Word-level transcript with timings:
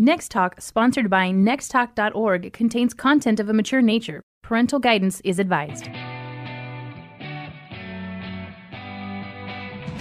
Next 0.00 0.30
Talk, 0.30 0.60
sponsored 0.60 1.10
by 1.10 1.30
nexttalk.org, 1.30 2.52
contains 2.52 2.94
content 2.94 3.40
of 3.40 3.48
a 3.48 3.52
mature 3.52 3.82
nature. 3.82 4.22
Parental 4.44 4.78
guidance 4.78 5.20
is 5.24 5.40
advised. 5.40 5.88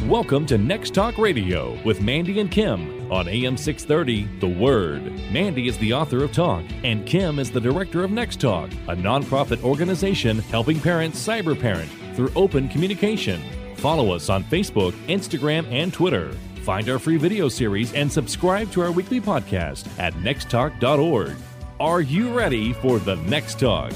Welcome 0.07 0.45
to 0.45 0.59
Next 0.59 0.93
Talk 0.93 1.17
Radio 1.17 1.81
with 1.83 1.99
Mandy 1.99 2.39
and 2.39 2.51
Kim 2.51 3.11
on 3.11 3.27
AM 3.27 3.57
630 3.57 4.39
The 4.39 4.47
Word. 4.47 5.03
Mandy 5.31 5.67
is 5.67 5.79
the 5.79 5.93
author 5.93 6.23
of 6.23 6.31
Talk, 6.31 6.63
and 6.83 7.03
Kim 7.07 7.39
is 7.39 7.49
the 7.49 7.59
director 7.59 8.03
of 8.03 8.11
Next 8.11 8.39
Talk, 8.39 8.71
a 8.89 8.95
nonprofit 8.95 9.63
organization 9.63 10.37
helping 10.37 10.79
parents 10.79 11.27
cyber 11.27 11.59
parent 11.59 11.89
through 12.13 12.31
open 12.35 12.69
communication. 12.69 13.41
Follow 13.77 14.11
us 14.11 14.29
on 14.29 14.43
Facebook, 14.43 14.91
Instagram, 15.07 15.65
and 15.71 15.91
Twitter. 15.91 16.35
Find 16.67 16.89
our 16.89 16.99
free 16.99 17.15
video 17.15 17.47
series 17.47 17.93
and 17.93 18.11
subscribe 18.11 18.69
to 18.73 18.81
our 18.81 18.91
weekly 18.91 19.21
podcast 19.21 19.87
at 19.97 20.13
nexttalk.org. 20.15 21.37
Are 21.79 22.01
you 22.01 22.37
ready 22.37 22.73
for 22.73 22.99
the 22.99 23.15
next 23.15 23.57
talk? 23.57 23.93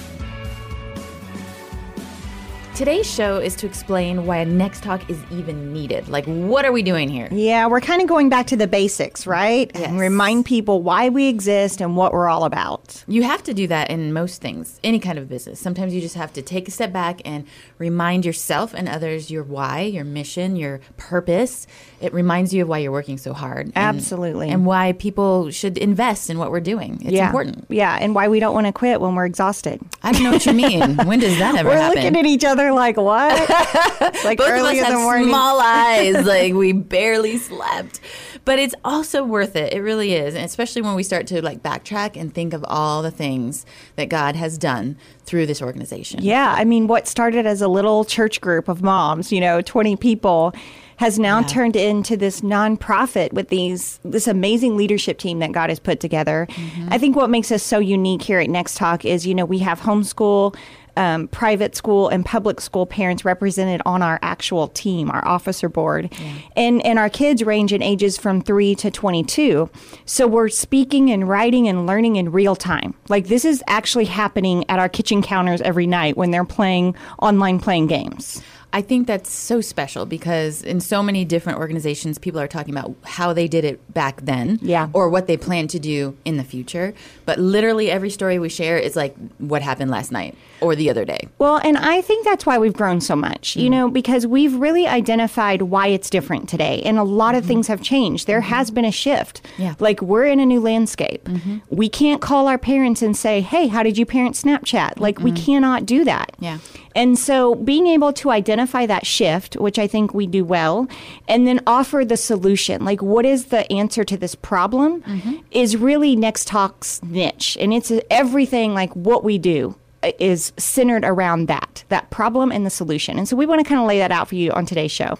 Today's 2.81 3.07
show 3.07 3.37
is 3.37 3.55
to 3.57 3.67
explain 3.67 4.25
why 4.25 4.37
a 4.37 4.45
next 4.45 4.81
talk 4.81 5.07
is 5.07 5.21
even 5.29 5.71
needed. 5.71 6.07
Like, 6.07 6.25
what 6.25 6.65
are 6.65 6.71
we 6.71 6.81
doing 6.81 7.09
here? 7.09 7.27
Yeah, 7.31 7.67
we're 7.67 7.79
kind 7.79 8.01
of 8.01 8.07
going 8.07 8.27
back 8.27 8.47
to 8.47 8.57
the 8.57 8.65
basics, 8.65 9.27
right? 9.27 9.69
Yes. 9.75 9.83
And 9.83 9.99
remind 9.99 10.47
people 10.47 10.81
why 10.81 11.09
we 11.09 11.27
exist 11.27 11.79
and 11.79 11.95
what 11.95 12.11
we're 12.11 12.27
all 12.27 12.43
about. 12.43 13.03
You 13.07 13.21
have 13.21 13.43
to 13.43 13.53
do 13.53 13.67
that 13.67 13.91
in 13.91 14.13
most 14.13 14.41
things, 14.41 14.79
any 14.83 14.97
kind 14.97 15.19
of 15.19 15.29
business. 15.29 15.59
Sometimes 15.59 15.93
you 15.93 16.01
just 16.01 16.15
have 16.15 16.33
to 16.33 16.41
take 16.41 16.67
a 16.67 16.71
step 16.71 16.91
back 16.91 17.21
and 17.23 17.45
remind 17.77 18.25
yourself 18.25 18.73
and 18.73 18.89
others 18.89 19.29
your 19.29 19.43
why, 19.43 19.81
your 19.81 20.03
mission, 20.03 20.55
your 20.55 20.79
purpose. 20.97 21.67
It 22.01 22.11
reminds 22.15 22.51
you 22.51 22.63
of 22.63 22.67
why 22.67 22.79
you're 22.79 22.91
working 22.91 23.19
so 23.19 23.33
hard. 23.33 23.67
and- 23.67 23.77
Absolutely. 23.77 24.49
And 24.49 24.65
why 24.65 24.93
people 24.93 25.51
should 25.51 25.77
invest 25.77 26.31
in 26.31 26.39
what 26.39 26.49
we're 26.49 26.59
doing. 26.59 26.99
It's 27.03 27.11
yeah. 27.11 27.27
important. 27.27 27.65
Yeah, 27.69 27.95
and 28.01 28.15
why 28.15 28.27
we 28.27 28.39
don't 28.39 28.55
want 28.55 28.65
to 28.65 28.73
quit 28.73 29.01
when 29.01 29.13
we're 29.13 29.27
exhausted. 29.27 29.79
I 30.01 30.13
don't 30.13 30.23
know 30.23 30.31
what 30.31 30.47
you 30.47 30.53
mean. 30.53 30.97
when 31.05 31.19
does 31.19 31.37
that 31.37 31.53
ever 31.53 31.69
happen? 31.69 31.89
we're 31.89 32.01
looking 32.01 32.19
at 32.19 32.25
each 32.25 32.43
other 32.43 32.70
like, 32.73 32.97
what? 32.97 33.49
like 34.23 34.37
Both 34.37 34.49
early 34.49 34.79
of 34.79 34.85
us 34.85 34.91
in 34.91 34.95
the 34.95 35.01
morning. 35.01 35.27
small 35.27 35.59
eyes, 35.59 36.25
like 36.25 36.53
we 36.53 36.71
barely 36.73 37.37
slept. 37.37 37.99
But 38.43 38.57
it's 38.57 38.73
also 38.83 39.23
worth 39.23 39.55
it. 39.55 39.73
It 39.73 39.81
really 39.81 40.13
is, 40.13 40.33
and 40.33 40.43
especially 40.43 40.81
when 40.81 40.95
we 40.95 41.03
start 41.03 41.27
to 41.27 41.43
like 41.43 41.61
backtrack 41.61 42.19
and 42.19 42.33
think 42.33 42.53
of 42.53 42.65
all 42.67 43.03
the 43.03 43.11
things 43.11 43.65
that 43.97 44.09
God 44.09 44.35
has 44.35 44.57
done 44.57 44.97
through 45.25 45.45
this 45.45 45.61
organization. 45.61 46.21
Yeah, 46.23 46.53
I 46.57 46.65
mean, 46.65 46.87
what 46.87 47.07
started 47.07 47.45
as 47.45 47.61
a 47.61 47.67
little 47.67 48.03
church 48.03 48.41
group 48.41 48.67
of 48.67 48.81
moms, 48.81 49.31
you 49.31 49.39
know, 49.39 49.61
20 49.61 49.95
people, 49.95 50.55
has 51.01 51.17
now 51.17 51.41
turned 51.41 51.75
into 51.75 52.15
this 52.15 52.41
nonprofit 52.41 53.33
with 53.33 53.49
these 53.49 53.99
this 54.03 54.27
amazing 54.27 54.77
leadership 54.77 55.17
team 55.17 55.39
that 55.39 55.51
God 55.51 55.71
has 55.71 55.79
put 55.79 55.99
together. 55.99 56.47
Mm-hmm. 56.51 56.89
I 56.91 56.99
think 56.99 57.15
what 57.15 57.31
makes 57.31 57.51
us 57.51 57.63
so 57.63 57.79
unique 57.79 58.21
here 58.21 58.39
at 58.39 58.51
Next 58.51 58.77
Talk 58.77 59.03
is, 59.03 59.25
you 59.25 59.33
know, 59.33 59.43
we 59.43 59.57
have 59.59 59.81
homeschool, 59.81 60.55
um, 60.97 61.27
private 61.27 61.75
school, 61.75 62.09
and 62.09 62.25
public 62.25 62.61
school 62.61 62.85
parents 62.85 63.25
represented 63.25 63.81
on 63.85 64.01
our 64.01 64.19
actual 64.21 64.67
team, 64.69 65.09
our 65.09 65.25
officer 65.27 65.69
board, 65.69 66.13
and 66.55 66.85
and 66.85 66.99
our 66.99 67.09
kids 67.09 67.43
range 67.43 67.73
in 67.73 67.81
ages 67.81 68.17
from 68.17 68.41
three 68.41 68.75
to 68.75 68.91
22. 68.91 69.69
So 70.05 70.27
we're 70.27 70.49
speaking 70.49 71.11
and 71.11 71.27
writing 71.27 71.67
and 71.67 71.87
learning 71.87 72.17
in 72.17 72.31
real 72.31 72.55
time. 72.55 72.93
Like 73.09 73.27
this 73.27 73.45
is 73.45 73.63
actually 73.67 74.05
happening 74.05 74.65
at 74.69 74.79
our 74.79 74.89
kitchen 74.89 75.21
counters 75.21 75.61
every 75.61 75.87
night 75.87 76.17
when 76.17 76.31
they're 76.31 76.45
playing 76.45 76.95
online 77.21 77.59
playing 77.59 77.87
games. 77.87 78.41
I 78.73 78.81
think 78.81 79.07
that's 79.07 79.31
so 79.31 79.59
special 79.59 80.05
because 80.05 80.63
in 80.63 80.79
so 80.79 81.03
many 81.03 81.25
different 81.25 81.59
organizations, 81.59 82.17
people 82.17 82.39
are 82.39 82.47
talking 82.47 82.73
about 82.73 82.95
how 83.03 83.33
they 83.33 83.47
did 83.47 83.65
it 83.65 83.93
back 83.93 84.21
then, 84.21 84.59
Yeah. 84.61 84.87
or 84.93 85.09
what 85.09 85.27
they 85.27 85.35
plan 85.35 85.67
to 85.69 85.79
do 85.79 86.15
in 86.23 86.37
the 86.37 86.43
future. 86.43 86.93
But 87.25 87.37
literally, 87.37 87.91
every 87.91 88.09
story 88.09 88.39
we 88.39 88.49
share 88.49 88.77
is 88.77 88.95
like 88.95 89.15
what 89.39 89.61
happened 89.61 89.91
last 89.91 90.11
night 90.11 90.35
or 90.61 90.75
the 90.75 90.89
other 90.89 91.03
day. 91.03 91.27
Well, 91.37 91.57
and 91.57 91.77
I 91.77 92.01
think 92.01 92.23
that's 92.23 92.45
why 92.45 92.59
we've 92.59 92.73
grown 92.73 93.01
so 93.01 93.15
much, 93.15 93.55
you 93.55 93.63
mm-hmm. 93.63 93.71
know, 93.71 93.89
because 93.89 94.25
we've 94.25 94.55
really 94.55 94.87
identified 94.87 95.63
why 95.63 95.87
it's 95.87 96.09
different 96.09 96.47
today. 96.47 96.81
And 96.83 96.97
a 96.97 97.03
lot 97.03 97.35
of 97.35 97.41
mm-hmm. 97.41 97.49
things 97.49 97.67
have 97.67 97.81
changed. 97.81 98.27
There 98.27 98.39
mm-hmm. 98.39 98.49
has 98.49 98.71
been 98.71 98.85
a 98.85 98.91
shift. 98.91 99.41
Yeah. 99.57 99.75
Like 99.79 100.01
we're 100.01 100.25
in 100.25 100.39
a 100.39 100.45
new 100.45 100.61
landscape. 100.61 101.27
We 101.69 101.89
can't 101.89 102.21
call 102.21 102.47
our 102.47 102.57
parents 102.57 103.01
and 103.01 103.17
say, 103.17 103.41
hey, 103.41 103.67
how 103.67 103.83
did 103.83 103.97
you 103.97 104.05
parent 104.05 104.35
Snapchat? 104.35 104.99
Like 104.99 105.19
we 105.19 105.31
cannot 105.31 105.85
do 105.85 106.05
that. 106.05 106.35
Yeah. 106.39 106.59
And 106.95 107.17
so 107.17 107.55
being 107.55 107.87
able 107.87 108.13
to 108.13 108.31
identify 108.31 108.85
that 108.85 109.05
shift, 109.05 109.55
which 109.55 109.79
I 109.79 109.87
think 109.87 110.13
we 110.13 110.27
do 110.27 110.43
well, 110.43 110.87
and 111.27 111.47
then 111.47 111.61
offer 111.65 112.03
the 112.05 112.17
solution, 112.17 112.83
like 112.83 113.01
what 113.01 113.25
is 113.25 113.45
the 113.45 113.71
answer 113.71 114.03
to 114.03 114.17
this 114.17 114.35
problem, 114.35 115.01
mm-hmm. 115.03 115.37
is 115.51 115.77
really 115.77 116.15
Next 116.15 116.47
Talk's 116.47 117.01
niche. 117.03 117.57
And 117.59 117.73
it's 117.73 117.91
everything 118.09 118.73
like 118.73 118.93
what 118.95 119.23
we 119.23 119.37
do 119.37 119.75
uh, 120.03 120.11
is 120.19 120.51
centered 120.57 121.05
around 121.05 121.47
that, 121.47 121.83
that 121.89 122.09
problem 122.09 122.51
and 122.51 122.65
the 122.65 122.69
solution. 122.69 123.17
And 123.17 123.27
so 123.27 123.35
we 123.35 123.45
want 123.45 123.59
to 123.59 123.67
kind 123.67 123.79
of 123.79 123.87
lay 123.87 123.99
that 123.99 124.11
out 124.11 124.27
for 124.27 124.35
you 124.35 124.51
on 124.51 124.65
today's 124.65 124.91
show. 124.91 125.17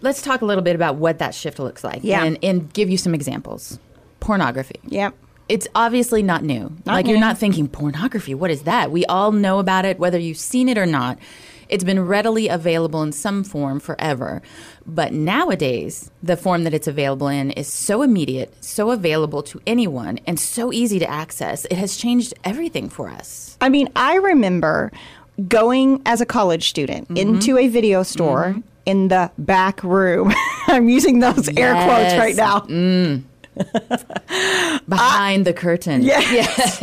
Let's 0.00 0.22
talk 0.22 0.42
a 0.42 0.44
little 0.44 0.64
bit 0.64 0.76
about 0.76 0.96
what 0.96 1.18
that 1.18 1.34
shift 1.34 1.58
looks 1.58 1.82
like 1.82 2.00
Yeah. 2.02 2.24
and, 2.24 2.38
and 2.42 2.72
give 2.72 2.90
you 2.90 2.98
some 2.98 3.14
examples. 3.14 3.78
Pornography. 4.20 4.80
Yep. 4.88 5.14
It's 5.48 5.68
obviously 5.74 6.22
not 6.22 6.42
new. 6.42 6.72
like 6.86 7.06
you're 7.06 7.20
not 7.20 7.36
thinking 7.38 7.68
pornography. 7.68 8.34
What 8.34 8.50
is 8.50 8.62
that? 8.62 8.90
We 8.90 9.04
all 9.06 9.30
know 9.32 9.58
about 9.58 9.84
it, 9.84 9.98
whether 9.98 10.18
you've 10.18 10.38
seen 10.38 10.68
it 10.68 10.78
or 10.78 10.86
not. 10.86 11.18
It's 11.68 11.84
been 11.84 12.04
readily 12.06 12.48
available 12.48 13.02
in 13.02 13.12
some 13.12 13.42
form 13.42 13.80
forever. 13.80 14.42
But 14.86 15.12
nowadays, 15.12 16.10
the 16.22 16.36
form 16.36 16.64
that 16.64 16.74
it's 16.74 16.86
available 16.86 17.28
in 17.28 17.50
is 17.52 17.66
so 17.72 18.02
immediate, 18.02 18.52
so 18.62 18.90
available 18.90 19.42
to 19.44 19.60
anyone, 19.66 20.18
and 20.26 20.38
so 20.38 20.72
easy 20.72 20.98
to 20.98 21.10
access. 21.10 21.64
It 21.66 21.76
has 21.78 21.96
changed 21.96 22.34
everything 22.44 22.88
for 22.90 23.08
us. 23.08 23.56
I 23.62 23.70
mean, 23.70 23.88
I 23.96 24.16
remember 24.16 24.92
going 25.48 26.00
as 26.06 26.20
a 26.20 26.26
college 26.26 26.68
student 26.68 27.08
Mm-hmm. 27.08 27.16
into 27.16 27.58
a 27.58 27.68
video 27.68 28.02
store 28.02 28.56
in 28.86 29.08
the 29.08 29.30
back 29.38 29.82
room. 29.82 30.32
I'm 30.68 30.88
using 30.88 31.20
those 31.20 31.48
air 31.56 31.72
quotes 31.74 32.14
right 32.16 32.36
now. 32.36 32.66
Behind 34.88 35.44
the 35.46 35.52
curtain. 35.52 36.02
Yes. 36.02 36.82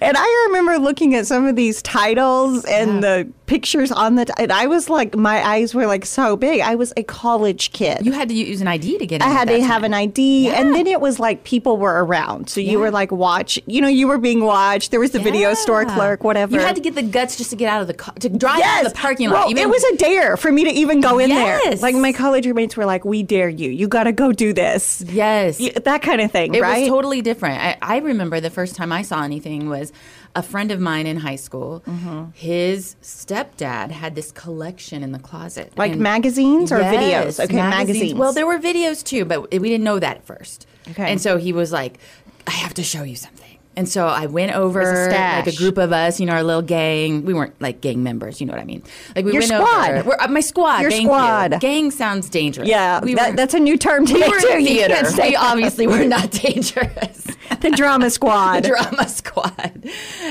And 0.00 0.16
I 0.16 0.46
remember 0.48 0.78
looking 0.78 1.14
at 1.14 1.26
some 1.26 1.46
of 1.46 1.56
these 1.56 1.82
titles 1.82 2.64
and 2.64 3.02
the 3.02 3.28
pictures 3.46 3.90
on 3.92 4.16
the, 4.16 4.24
t- 4.26 4.32
and 4.38 4.52
I 4.52 4.66
was 4.66 4.88
like, 4.90 5.16
my 5.16 5.44
eyes 5.44 5.74
were 5.74 5.86
like 5.86 6.04
so 6.04 6.36
big. 6.36 6.60
I 6.60 6.74
was 6.74 6.92
a 6.96 7.02
college 7.02 7.72
kid. 7.72 8.04
You 8.04 8.12
had 8.12 8.28
to 8.28 8.34
use 8.34 8.60
an 8.60 8.68
ID 8.68 8.98
to 8.98 9.06
get 9.06 9.16
in. 9.16 9.22
I 9.22 9.30
had 9.30 9.48
to 9.48 9.62
have 9.62 9.82
an 9.84 9.94
ID, 9.94 10.50
and 10.50 10.74
then 10.74 10.86
it 10.86 11.00
was 11.00 11.18
like 11.18 11.44
people 11.44 11.76
were 11.78 12.04
around, 12.04 12.48
so 12.50 12.60
you 12.60 12.78
were 12.78 12.90
like 12.90 13.10
watch. 13.12 13.58
You 13.66 13.80
know, 13.80 13.88
you 13.88 14.08
were 14.08 14.18
being 14.18 14.44
watched. 14.44 14.90
There 14.90 15.00
was 15.00 15.12
the 15.12 15.20
video 15.20 15.54
store 15.54 15.84
clerk, 15.84 16.24
whatever. 16.24 16.54
You 16.54 16.60
had 16.60 16.76
to 16.76 16.82
get 16.82 16.94
the 16.94 17.02
guts 17.02 17.36
just 17.36 17.50
to 17.50 17.56
get 17.56 17.68
out 17.68 17.80
of 17.80 17.86
the 17.86 17.94
car, 17.94 18.14
to 18.20 18.28
drive 18.28 18.60
out 18.62 18.86
of 18.86 18.92
the 18.92 18.98
parking 18.98 19.28
lot. 19.30 19.34
Well, 19.42 19.50
even- 19.50 19.62
it 19.62 19.68
was 19.70 19.82
a 19.84 19.96
dare 19.96 20.36
for 20.36 20.50
me 20.52 20.64
to 20.64 20.70
even 20.70 21.00
go 21.00 21.18
in 21.18 21.30
there. 21.30 21.58
Like 21.80 21.94
my 21.94 22.12
college 22.12 22.46
roommates 22.46 22.76
were 22.76 22.84
like, 22.86 23.04
"We 23.04 23.22
dare 23.22 23.48
you. 23.48 23.70
You 23.70 23.88
got 23.88 24.04
to 24.04 24.12
go 24.12 24.32
do 24.32 24.52
this." 24.52 25.02
yes. 25.06 25.58
Y- 25.60 25.72
that 25.86 26.02
kind 26.02 26.20
of 26.20 26.30
thing, 26.30 26.54
It 26.54 26.60
right? 26.62 26.80
was 26.82 26.88
totally 26.88 27.22
different. 27.22 27.60
I, 27.60 27.78
I 27.80 27.96
remember 27.98 28.38
the 28.40 28.50
first 28.50 28.76
time 28.76 28.92
I 28.92 29.02
saw 29.02 29.22
anything 29.24 29.68
was 29.68 29.92
a 30.34 30.42
friend 30.42 30.70
of 30.70 30.78
mine 30.78 31.06
in 31.06 31.16
high 31.16 31.36
school. 31.36 31.82
Mm-hmm. 31.86 32.24
His 32.34 32.94
stepdad 33.02 33.90
had 33.90 34.14
this 34.14 34.30
collection 34.32 35.02
in 35.02 35.12
the 35.12 35.18
closet, 35.18 35.72
Like 35.76 35.92
And- 35.92 36.00
magazines 36.02 36.70
or 36.70 36.78
Yes, 36.80 36.94
videos? 37.38 37.44
Okay, 37.44 37.56
magazines. 37.56 38.14
Well, 38.14 38.32
there 38.32 38.46
were 38.46 38.58
videos 38.58 39.02
too, 39.02 39.24
but 39.24 39.50
we 39.50 39.68
didn't 39.68 39.84
know 39.84 39.98
that 39.98 40.18
at 40.18 40.24
first. 40.26 40.66
Okay. 40.90 41.10
And 41.10 41.20
so 41.20 41.36
he 41.38 41.52
was 41.52 41.72
like, 41.72 41.98
"I 42.46 42.52
have 42.52 42.74
to 42.74 42.82
show 42.82 43.02
you 43.02 43.16
something." 43.16 43.45
And 43.76 43.88
so 43.88 44.06
I 44.06 44.26
went 44.26 44.52
over 44.52 44.80
a 44.80 45.10
like 45.10 45.46
a 45.46 45.54
group 45.54 45.76
of 45.76 45.92
us, 45.92 46.18
you 46.18 46.26
know, 46.26 46.32
our 46.32 46.42
little 46.42 46.62
gang. 46.62 47.24
We 47.24 47.34
weren't 47.34 47.60
like 47.60 47.80
gang 47.82 48.02
members, 48.02 48.40
you 48.40 48.46
know 48.46 48.52
what 48.54 48.62
I 48.62 48.64
mean? 48.64 48.82
Like 49.14 49.24
we 49.26 49.32
Your 49.32 49.42
went 49.42 49.52
squad. 49.52 49.90
over. 49.90 50.08
We're, 50.08 50.16
uh, 50.18 50.28
my 50.28 50.40
squad. 50.40 50.80
Your 50.80 50.90
thank 50.90 51.02
you. 51.02 51.08
squad. 51.08 51.60
Gang 51.60 51.90
sounds 51.90 52.30
dangerous. 52.30 52.68
yeah, 52.68 53.00
we 53.02 53.14
that, 53.14 53.30
were, 53.30 53.36
that's 53.36 53.54
a 53.54 53.60
new 53.60 53.76
term 53.76 54.04
we 54.04 54.14
were 54.14 54.40
too. 54.40 54.60
You 54.60 54.66
theater. 54.66 54.94
can't 54.94 55.06
say 55.08 55.34
obviously 55.38 55.86
We 55.86 55.98
were 55.98 56.04
not 56.06 56.30
dangerous. 56.30 57.26
the 57.60 57.70
drama 57.76 58.10
squad. 58.10 58.56
The 58.62 58.68
drama 58.68 59.08
squad. 59.08 59.90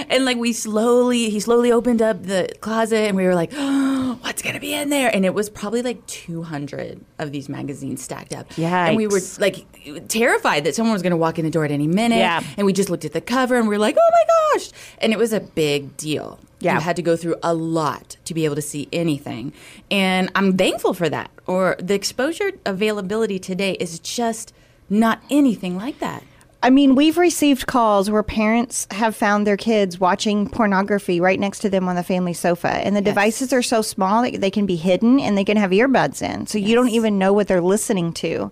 And 0.10 0.26
like 0.26 0.38
we 0.38 0.52
slowly, 0.52 1.30
he 1.30 1.40
slowly 1.40 1.72
opened 1.72 2.02
up 2.02 2.24
the 2.24 2.50
closet 2.62 3.08
and 3.08 3.16
we 3.16 3.26
were 3.26 3.36
like, 3.36 3.52
oh, 3.56 4.18
what's 4.22 4.42
going 4.42 4.56
to 4.56 4.62
be 4.62 4.74
in 4.74 4.90
there? 4.90 5.14
And 5.14 5.26
it 5.26 5.34
was 5.34 5.50
probably 5.50 5.82
like 5.82 6.06
200 6.08 7.00
of 7.20 7.32
these 7.32 7.48
magazines 7.48 8.02
stacked 8.04 8.34
up. 8.34 8.58
Yeah, 8.58 8.88
And 8.88 8.98
we 8.98 9.08
were 9.08 9.22
like 9.40 9.66
terrified 10.08 10.64
that 10.64 10.76
someone 10.76 10.94
was 10.94 11.02
going 11.02 11.12
to 11.12 11.18
walk 11.18 11.38
in 11.40 11.46
the 11.46 11.52
door 11.52 11.66
at 11.66 11.72
any 11.72 11.88
minute. 11.88 12.18
Yeah. 12.18 12.44
And 12.58 12.66
we 12.66 12.74
just 12.74 12.90
looked 12.90 13.06
at 13.06 13.14
the 13.14 13.22
cover 13.36 13.56
and 13.58 13.68
we 13.68 13.76
are 13.76 13.80
like, 13.80 13.98
oh 14.00 14.12
my 14.12 14.24
gosh. 14.54 14.70
And 15.00 15.12
it 15.12 15.20
was 15.20 15.34
a 15.34 15.42
big 15.42 15.98
deal. 15.98 16.40
Yeah. 16.60 16.76
You 16.76 16.80
had 16.80 16.96
to 16.96 17.02
go 17.02 17.18
through 17.18 17.36
a 17.44 17.54
lot 17.54 18.16
to 18.24 18.34
be 18.34 18.46
able 18.46 18.56
to 18.56 18.62
see 18.62 18.88
anything. 18.94 19.52
And 19.92 20.32
I'm 20.36 20.56
thankful 20.56 20.94
for 20.94 21.10
that. 21.10 21.30
Or 21.46 21.76
the 21.78 21.96
exposure 21.96 22.54
availability 22.66 23.38
today 23.38 23.74
is 23.74 24.00
just 24.00 24.54
not 24.90 25.22
anything 25.30 25.76
like 25.76 26.00
that. 26.00 26.24
I 26.64 26.70
mean, 26.70 26.96
we've 26.96 27.18
received 27.18 27.68
calls 27.68 28.10
where 28.10 28.24
parents 28.24 28.88
have 28.90 29.16
found 29.16 29.46
their 29.46 29.58
kids 29.58 30.00
watching 30.00 30.50
pornography 30.50 31.20
right 31.20 31.40
next 31.40 31.60
to 31.60 31.70
them 31.70 31.88
on 31.88 31.96
the 31.96 32.04
family 32.04 32.34
sofa. 32.34 32.70
And 32.70 32.96
the 32.96 33.02
devices 33.02 33.54
are 33.54 33.62
so 33.62 33.84
small 33.84 34.24
that 34.24 34.40
they 34.42 34.50
can 34.50 34.66
be 34.66 34.78
hidden 34.78 35.20
and 35.20 35.38
they 35.38 35.44
can 35.44 35.58
have 35.58 35.72
earbuds 35.72 36.24
in. 36.24 36.48
So 36.48 36.58
you 36.58 36.74
don't 36.74 36.90
even 36.90 37.20
know 37.20 37.34
what 37.34 37.48
they're 37.48 37.62
listening 37.62 38.14
to. 38.14 38.50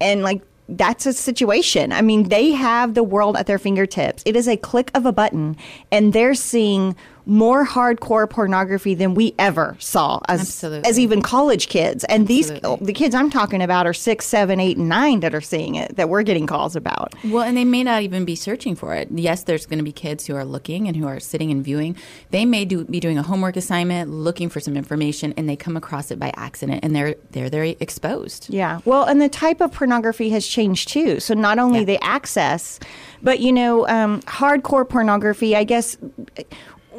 And 0.00 0.22
like 0.22 0.42
that's 0.68 1.06
a 1.06 1.12
situation. 1.12 1.92
I 1.92 2.02
mean, 2.02 2.28
they 2.28 2.52
have 2.52 2.94
the 2.94 3.02
world 3.02 3.36
at 3.36 3.46
their 3.46 3.58
fingertips. 3.58 4.22
It 4.24 4.36
is 4.36 4.48
a 4.48 4.56
click 4.56 4.90
of 4.94 5.06
a 5.06 5.12
button, 5.12 5.56
and 5.92 6.12
they're 6.12 6.34
seeing 6.34 6.96
more 7.26 7.64
hardcore 7.66 8.28
pornography 8.28 8.94
than 8.94 9.14
we 9.14 9.34
ever 9.38 9.76
saw 9.78 10.20
as 10.28 10.40
Absolutely. 10.40 10.88
as 10.88 10.98
even 10.98 11.22
college 11.22 11.68
kids. 11.68 12.04
And 12.04 12.28
Absolutely. 12.30 12.76
these 12.76 12.86
the 12.86 12.92
kids 12.92 13.14
I'm 13.14 13.30
talking 13.30 13.62
about 13.62 13.86
are 13.86 13.94
six, 13.94 14.26
seven, 14.26 14.60
eight, 14.60 14.76
and 14.76 14.88
nine 14.88 15.20
that 15.20 15.34
are 15.34 15.40
seeing 15.40 15.74
it 15.76 15.96
that 15.96 16.08
we're 16.08 16.22
getting 16.22 16.46
calls 16.46 16.76
about. 16.76 17.14
Well, 17.24 17.42
and 17.42 17.56
they 17.56 17.64
may 17.64 17.82
not 17.82 18.02
even 18.02 18.24
be 18.24 18.36
searching 18.36 18.74
for 18.74 18.94
it. 18.94 19.08
Yes, 19.10 19.44
there's 19.44 19.66
going 19.66 19.78
to 19.78 19.84
be 19.84 19.92
kids 19.92 20.26
who 20.26 20.34
are 20.36 20.44
looking 20.44 20.86
and 20.86 20.96
who 20.96 21.06
are 21.06 21.18
sitting 21.20 21.50
and 21.50 21.64
viewing. 21.64 21.96
They 22.30 22.44
may 22.44 22.64
do, 22.64 22.84
be 22.84 23.00
doing 23.00 23.16
a 23.18 23.22
homework 23.22 23.56
assignment, 23.56 24.10
looking 24.10 24.48
for 24.48 24.60
some 24.60 24.76
information, 24.76 25.32
and 25.36 25.48
they 25.48 25.56
come 25.56 25.76
across 25.76 26.10
it 26.10 26.18
by 26.18 26.32
accident, 26.36 26.80
and 26.82 26.94
they're 26.94 27.14
they're 27.30 27.48
very 27.48 27.76
exposed. 27.80 28.48
Yeah. 28.52 28.80
Well, 28.84 29.04
and 29.04 29.20
the 29.20 29.28
type 29.28 29.60
of 29.60 29.72
pornography 29.72 30.30
has 30.30 30.46
changed 30.46 30.88
too. 30.88 31.20
So 31.20 31.34
not 31.34 31.58
only 31.58 31.80
Yeah. 31.80 31.84
the 31.86 32.04
access, 32.04 32.80
but 33.22 33.40
you 33.40 33.52
know, 33.52 33.88
um, 33.88 34.20
hardcore 34.22 34.86
pornography. 34.88 35.56
I 35.56 35.64
guess 35.64 35.96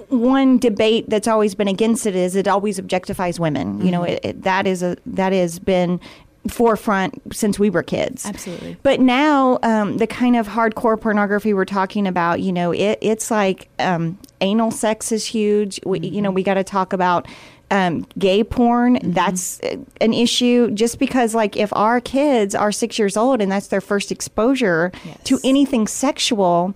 one 0.09 0.57
debate 0.57 1.09
that's 1.09 1.27
always 1.27 1.55
been 1.55 1.67
against 1.67 2.05
it 2.05 2.15
is 2.15 2.35
it 2.35 2.47
always 2.47 2.79
objectifies 2.79 3.39
women. 3.39 3.85
You 3.85 3.91
know, 3.91 4.01
Mm-hmm. 4.01 4.13
it, 4.13 4.25
it, 4.25 4.43
that 4.43 4.67
is 4.67 4.83
a 4.83 4.97
that 5.05 5.33
has 5.33 5.59
been 5.59 5.99
forefront 6.47 7.19
since 7.35 7.57
we 7.57 7.69
were 7.71 7.81
kids. 7.81 8.25
Absolutely. 8.25 8.77
But 8.83 8.99
now, 8.99 9.57
um, 9.63 9.97
the 9.97 10.05
kind 10.05 10.35
of 10.35 10.47
hardcore 10.47 10.99
pornography 10.99 11.53
we're 11.55 11.65
talking 11.65 12.05
about, 12.05 12.39
you 12.39 12.53
know, 12.53 12.71
it, 12.71 12.99
it's 13.01 13.31
like 13.31 13.67
um, 13.79 14.19
anal 14.41 14.69
sex 14.69 15.11
is 15.11 15.25
huge. 15.25 15.79
We, 15.85 15.99
You 15.99 16.21
know, 16.21 16.29
we 16.29 16.43
got 16.43 16.53
to 16.53 16.63
talk 16.63 16.93
about 16.93 17.27
um, 17.71 18.05
gay 18.19 18.43
porn. 18.43 18.99
That's 19.01 19.59
uh, 19.61 19.77
an 20.01 20.13
issue 20.13 20.69
just 20.69 20.99
because, 20.99 21.33
like, 21.33 21.57
if 21.57 21.73
our 21.73 21.99
kids 21.99 22.53
are 22.53 22.71
six 22.71 22.99
years 22.99 23.17
old 23.17 23.41
and 23.41 23.51
that's 23.51 23.67
their 23.67 23.81
first 23.81 24.11
exposure 24.11 24.91
to 25.23 25.39
anything 25.43 25.87
sexual, 25.87 26.75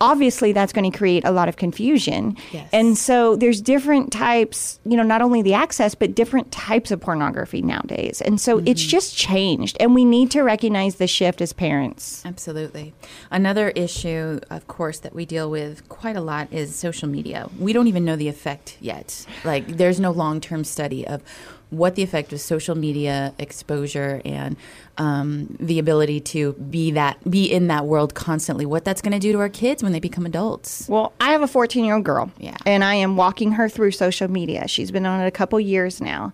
obviously 0.00 0.52
that's 0.52 0.72
going 0.72 0.90
to 0.90 0.96
create 0.96 1.24
a 1.24 1.30
lot 1.30 1.48
of 1.48 1.56
confusion. 1.56 2.36
Yes. 2.52 2.68
And 2.72 2.96
so 2.96 3.36
there's 3.36 3.60
different 3.60 4.12
types, 4.12 4.80
you 4.84 4.96
know, 4.96 5.02
not 5.02 5.20
only 5.20 5.42
the 5.42 5.54
access, 5.54 5.94
but 5.94 6.14
different 6.14 6.50
types 6.50 6.90
of 6.90 7.00
pornography 7.00 7.62
nowadays. 7.62 8.20
And 8.20 8.40
so 8.40 8.58
mm-hmm. 8.58 8.68
it's 8.68 8.82
just 8.82 9.16
changed. 9.16 9.76
And 9.78 9.94
we 9.94 10.04
need 10.04 10.30
to 10.32 10.42
recognize 10.42 10.96
the 10.96 11.06
shift 11.06 11.40
as 11.40 11.52
parents. 11.52 12.24
Absolutely. 12.24 12.94
Another 13.30 13.70
issue, 13.70 14.40
of 14.50 14.66
course, 14.66 14.98
that 15.00 15.14
we 15.14 15.26
deal 15.26 15.50
with 15.50 15.88
quite 15.88 16.16
a 16.16 16.20
lot 16.20 16.52
is 16.52 16.74
social 16.74 17.08
media. 17.08 17.48
We 17.58 17.72
don't 17.72 17.86
even 17.86 18.04
know 18.04 18.16
the 18.16 18.28
effect 18.28 18.78
yet. 18.80 19.26
Like, 19.44 19.66
there's 19.76 20.00
no 20.00 20.10
long 20.10 20.40
term 20.40 20.64
study 20.64 21.06
of 21.06 21.22
what 21.70 21.94
the 21.94 22.02
effect 22.02 22.32
of 22.32 22.40
social 22.40 22.74
media 22.76 23.32
exposure 23.38 24.20
and 24.24 24.56
um, 24.98 25.56
the 25.60 25.78
ability 25.78 26.20
to 26.20 26.52
be 26.54 26.90
that 26.90 27.18
be 27.30 27.44
in 27.50 27.68
that 27.68 27.86
world 27.86 28.14
constantly 28.14 28.66
what 28.66 28.84
that's 28.84 29.00
going 29.00 29.12
to 29.12 29.18
do 29.18 29.32
to 29.32 29.38
our 29.38 29.48
kids 29.48 29.82
when 29.82 29.92
they 29.92 30.00
become 30.00 30.26
adults 30.26 30.86
Well, 30.88 31.12
I 31.20 31.32
have 31.32 31.42
a 31.42 31.48
14 31.48 31.84
year 31.84 31.94
old 31.94 32.04
girl. 32.04 32.30
Yeah. 32.38 32.56
And 32.66 32.82
I 32.84 32.94
am 32.96 33.16
walking 33.16 33.52
her 33.52 33.68
through 33.68 33.92
social 33.92 34.28
media. 34.28 34.66
She's 34.68 34.90
been 34.90 35.06
on 35.06 35.20
it 35.20 35.26
a 35.26 35.30
couple 35.30 35.58
years 35.60 36.00
now. 36.00 36.32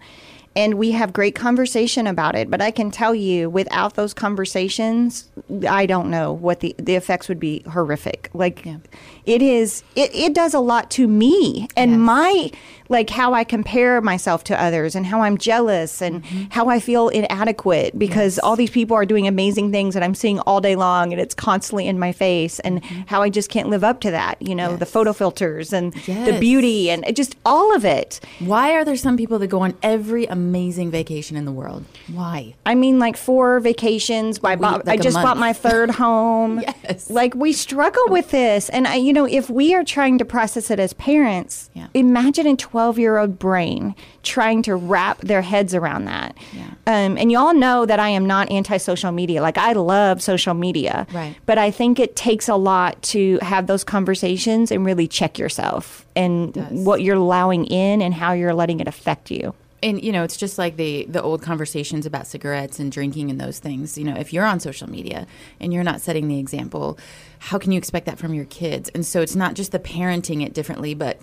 And 0.57 0.75
we 0.79 0.93
have 0.93 1.13
great 1.13 1.35
conversation 1.35 2.07
about 2.07 2.35
it. 2.35 2.51
But 2.51 2.63
I 2.63 2.71
can 2.71 2.91
tell 2.91 3.15
you, 3.15 3.51
without 3.51 3.93
those 3.95 4.15
conversations, 4.15 5.29
I 5.69 5.85
don't 5.85 6.09
know 6.11 6.33
what 6.33 6.61
the, 6.61 6.75
the 6.79 6.95
effects 6.95 7.29
would 7.29 7.39
be 7.39 7.63
horrific. 7.71 8.31
Like, 8.33 8.65
Yeah. 8.65 8.79
it 9.27 9.43
is, 9.43 9.83
it, 9.95 10.15
it 10.15 10.35
does 10.35 10.55
a 10.55 10.61
lot 10.61 10.91
to 10.93 11.07
me 11.07 11.69
and 11.77 11.91
Yes. 11.91 11.99
my, 12.01 12.51
like, 12.89 13.11
how 13.11 13.35
I 13.35 13.45
compare 13.45 14.01
myself 14.01 14.45
to 14.45 14.61
others 14.61 14.95
and 14.95 15.07
how 15.07 15.23
I'm 15.23 15.39
jealous 15.39 16.01
and 16.03 16.17
Mm-hmm. 16.17 16.45
how 16.51 16.69
I 16.69 16.81
feel 16.81 17.09
inadequate 17.09 17.99
because 17.99 18.39
all 18.39 18.57
these 18.57 18.71
people 18.71 18.97
are 18.97 19.05
doing 19.05 19.27
amazing 19.29 19.71
things 19.73 19.95
that 19.95 20.03
I'm 20.03 20.15
seeing 20.15 20.39
all 20.41 20.61
day 20.61 20.75
long 20.77 21.13
and 21.13 21.21
it's 21.21 21.35
constantly 21.35 21.87
in 21.87 21.99
my 21.99 22.13
face 22.13 22.59
and 22.61 22.83
how 23.07 23.23
I 23.23 23.29
just 23.29 23.51
can't 23.51 23.69
live 23.69 23.85
up 23.85 24.01
to 24.01 24.11
that, 24.13 24.41
you 24.41 24.55
know, 24.55 24.77
the 24.77 24.85
Mm-hmm. 24.87 24.93
Photo 24.97 25.13
filters 25.13 25.73
and 25.73 25.93
the 25.93 26.37
beauty 26.41 26.91
and 26.91 27.05
just 27.15 27.37
all 27.45 27.75
of 27.77 27.85
it. 27.85 28.21
why 28.39 28.73
are 28.73 28.85
there 28.85 28.97
some 28.97 29.17
people 29.17 29.39
that 29.41 29.49
go 29.49 29.61
on 29.61 29.75
every 29.83 30.25
amazing 30.27 30.91
vacation 30.91 31.37
in 31.37 31.45
the 31.45 31.53
world 31.53 31.85
why 32.13 32.55
I 32.65 32.75
mean, 32.75 32.99
like 32.99 33.17
four 33.17 33.61
vacations. 33.61 34.41
I, 34.43 34.57
bought, 34.57 34.87
like 34.87 35.01
I 35.01 35.03
just 35.03 35.17
bought 35.17 35.37
my 35.37 35.53
third 35.53 35.91
home. 36.05 36.61
Yes. 36.61 37.11
Like 37.11 37.35
we 37.35 37.53
struggle 37.53 38.03
with 38.09 38.31
this, 38.31 38.69
and 38.71 38.87
I, 38.87 38.95
you 38.97 39.13
know, 39.13 39.27
if 39.27 39.51
we 39.51 39.75
are 39.75 39.85
trying 39.85 40.19
to 40.19 40.25
process 40.25 40.71
it 40.71 40.79
as 40.81 40.93
parents, 40.95 41.69
Yeah. 41.75 41.89
imagine 41.95 42.47
a 42.77 42.87
twelve-year-old 42.87 43.39
brain 43.39 43.95
trying 44.23 44.63
to 44.63 44.77
wrap 44.77 45.19
their 45.23 45.43
heads 45.43 45.75
around 45.75 46.05
that. 46.05 46.37
Yeah. 46.53 46.67
Um, 46.87 47.17
and 47.17 47.33
you 47.33 47.39
all 47.39 47.55
know 47.55 47.87
that 47.87 47.99
I 47.99 48.11
am 48.11 48.27
not 48.27 48.51
anti-social 48.51 49.13
media. 49.13 49.41
Like 49.41 49.59
I 49.59 49.73
love 49.73 50.23
social 50.23 50.55
media. 50.55 51.07
Right. 51.13 51.37
But 51.47 51.59
I 51.59 51.71
think 51.71 51.99
it 51.99 52.17
takes 52.17 52.49
a 52.49 52.57
lot 52.57 53.01
to 53.05 53.39
have 53.41 53.67
those 53.67 53.83
conversations 53.85 54.71
and 54.71 54.85
really 54.85 55.09
check 55.09 55.39
yourself 55.39 56.07
and 56.15 56.55
what 56.85 57.03
you're 57.03 57.17
allowing 57.17 57.65
in 57.67 58.03
and 58.03 58.13
how 58.15 58.33
you're 58.33 58.55
letting 58.55 58.81
it 58.81 58.89
affect 58.89 59.31
you. 59.31 59.55
and 59.83 60.03
you 60.03 60.11
know 60.13 60.25
it's 60.25 60.37
just 60.37 60.59
like 60.59 60.77
the 60.77 61.05
the 61.09 61.23
old 61.23 61.43
conversations 61.43 62.07
about 62.07 62.27
cigarettes 62.27 62.79
and 62.81 62.91
drinking 62.91 63.31
and 63.31 63.39
those 63.39 63.59
things 63.59 63.99
you 63.99 64.05
know 64.05 64.17
if 64.17 64.33
you're 64.33 64.47
on 64.47 64.59
social 64.59 64.89
media 64.89 65.27
and 65.61 65.73
you're 65.73 65.85
not 65.85 66.01
setting 66.01 66.29
the 66.29 66.39
example 66.39 66.99
how 67.39 67.59
can 67.59 67.73
you 67.73 67.79
expect 67.79 68.07
that 68.07 68.19
from 68.19 68.33
your 68.33 68.47
kids 68.47 68.89
and 68.95 69.05
so 69.05 69.21
it's 69.21 69.37
not 69.37 69.53
just 69.55 69.73
the 69.73 69.79
parenting 69.79 70.43
it 70.45 70.55
differently 70.55 70.95
but 70.95 71.19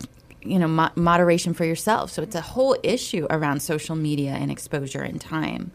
you 0.46 0.60
know 0.60 0.68
mo- 0.68 0.92
moderation 0.96 1.54
for 1.54 1.66
yourself 1.66 2.12
so 2.12 2.22
it's 2.22 2.36
a 2.36 2.42
whole 2.42 2.76
issue 2.84 3.26
around 3.30 3.62
social 3.62 3.96
media 3.96 4.32
and 4.32 4.52
exposure 4.52 5.02
and 5.02 5.20
time 5.22 5.72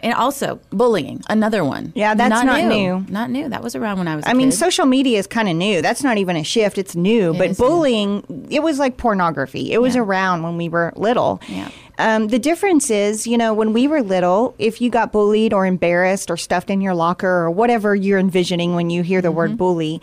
and 0.00 0.12
also 0.14 0.60
bullying 0.70 1.22
another 1.30 1.64
one 1.64 1.90
Yeah, 1.94 2.14
that's 2.14 2.44
not 2.44 2.64
new. 2.64 3.06
not 3.08 3.30
new 3.30 3.48
that 3.48 3.62
was 3.62 3.74
around 3.74 3.98
when 3.98 4.08
i 4.08 4.16
was 4.16 4.24
I 4.26 4.34
mean, 4.34 4.50
kid. 4.50 4.56
social 4.56 4.84
media 4.86 5.18
is 5.18 5.26
kind 5.26 5.48
of 5.48 5.56
new. 5.56 5.80
That's 5.80 6.02
not 6.02 6.18
even 6.18 6.36
a 6.36 6.42
shift. 6.44 6.76
It's 6.78 6.94
new. 6.94 7.32
but 7.32 7.50
is 7.52 7.58
new. 7.58 7.66
bullying, 7.66 8.46
it 8.50 8.62
was 8.62 8.78
like 8.78 8.96
pornography. 8.98 9.72
It 9.72 9.80
was 9.80 9.94
Yeah. 9.94 10.02
around 10.02 10.42
when 10.42 10.56
we 10.58 10.68
were 10.68 10.92
little. 10.96 11.40
Yeah. 11.48 11.70
Um, 11.98 12.28
the 12.28 12.38
difference 12.38 12.90
is, 12.90 13.26
you 13.26 13.38
know, 13.38 13.54
when 13.54 13.72
we 13.72 13.86
were 13.88 14.02
little, 14.02 14.54
if 14.58 14.80
you 14.82 14.90
got 14.90 15.10
bullied 15.12 15.52
or 15.54 15.64
embarrassed 15.64 16.30
or 16.30 16.36
stuffed 16.36 16.68
in 16.68 16.80
your 16.82 16.94
locker 16.94 17.28
or 17.44 17.50
whatever 17.50 17.94
you're 17.94 18.18
envisioning 18.18 18.74
when 18.74 18.90
you 18.90 19.02
hear 19.02 19.22
the 19.22 19.28
Mm-hmm. 19.28 19.36
word 19.36 19.56
bully, 19.56 20.00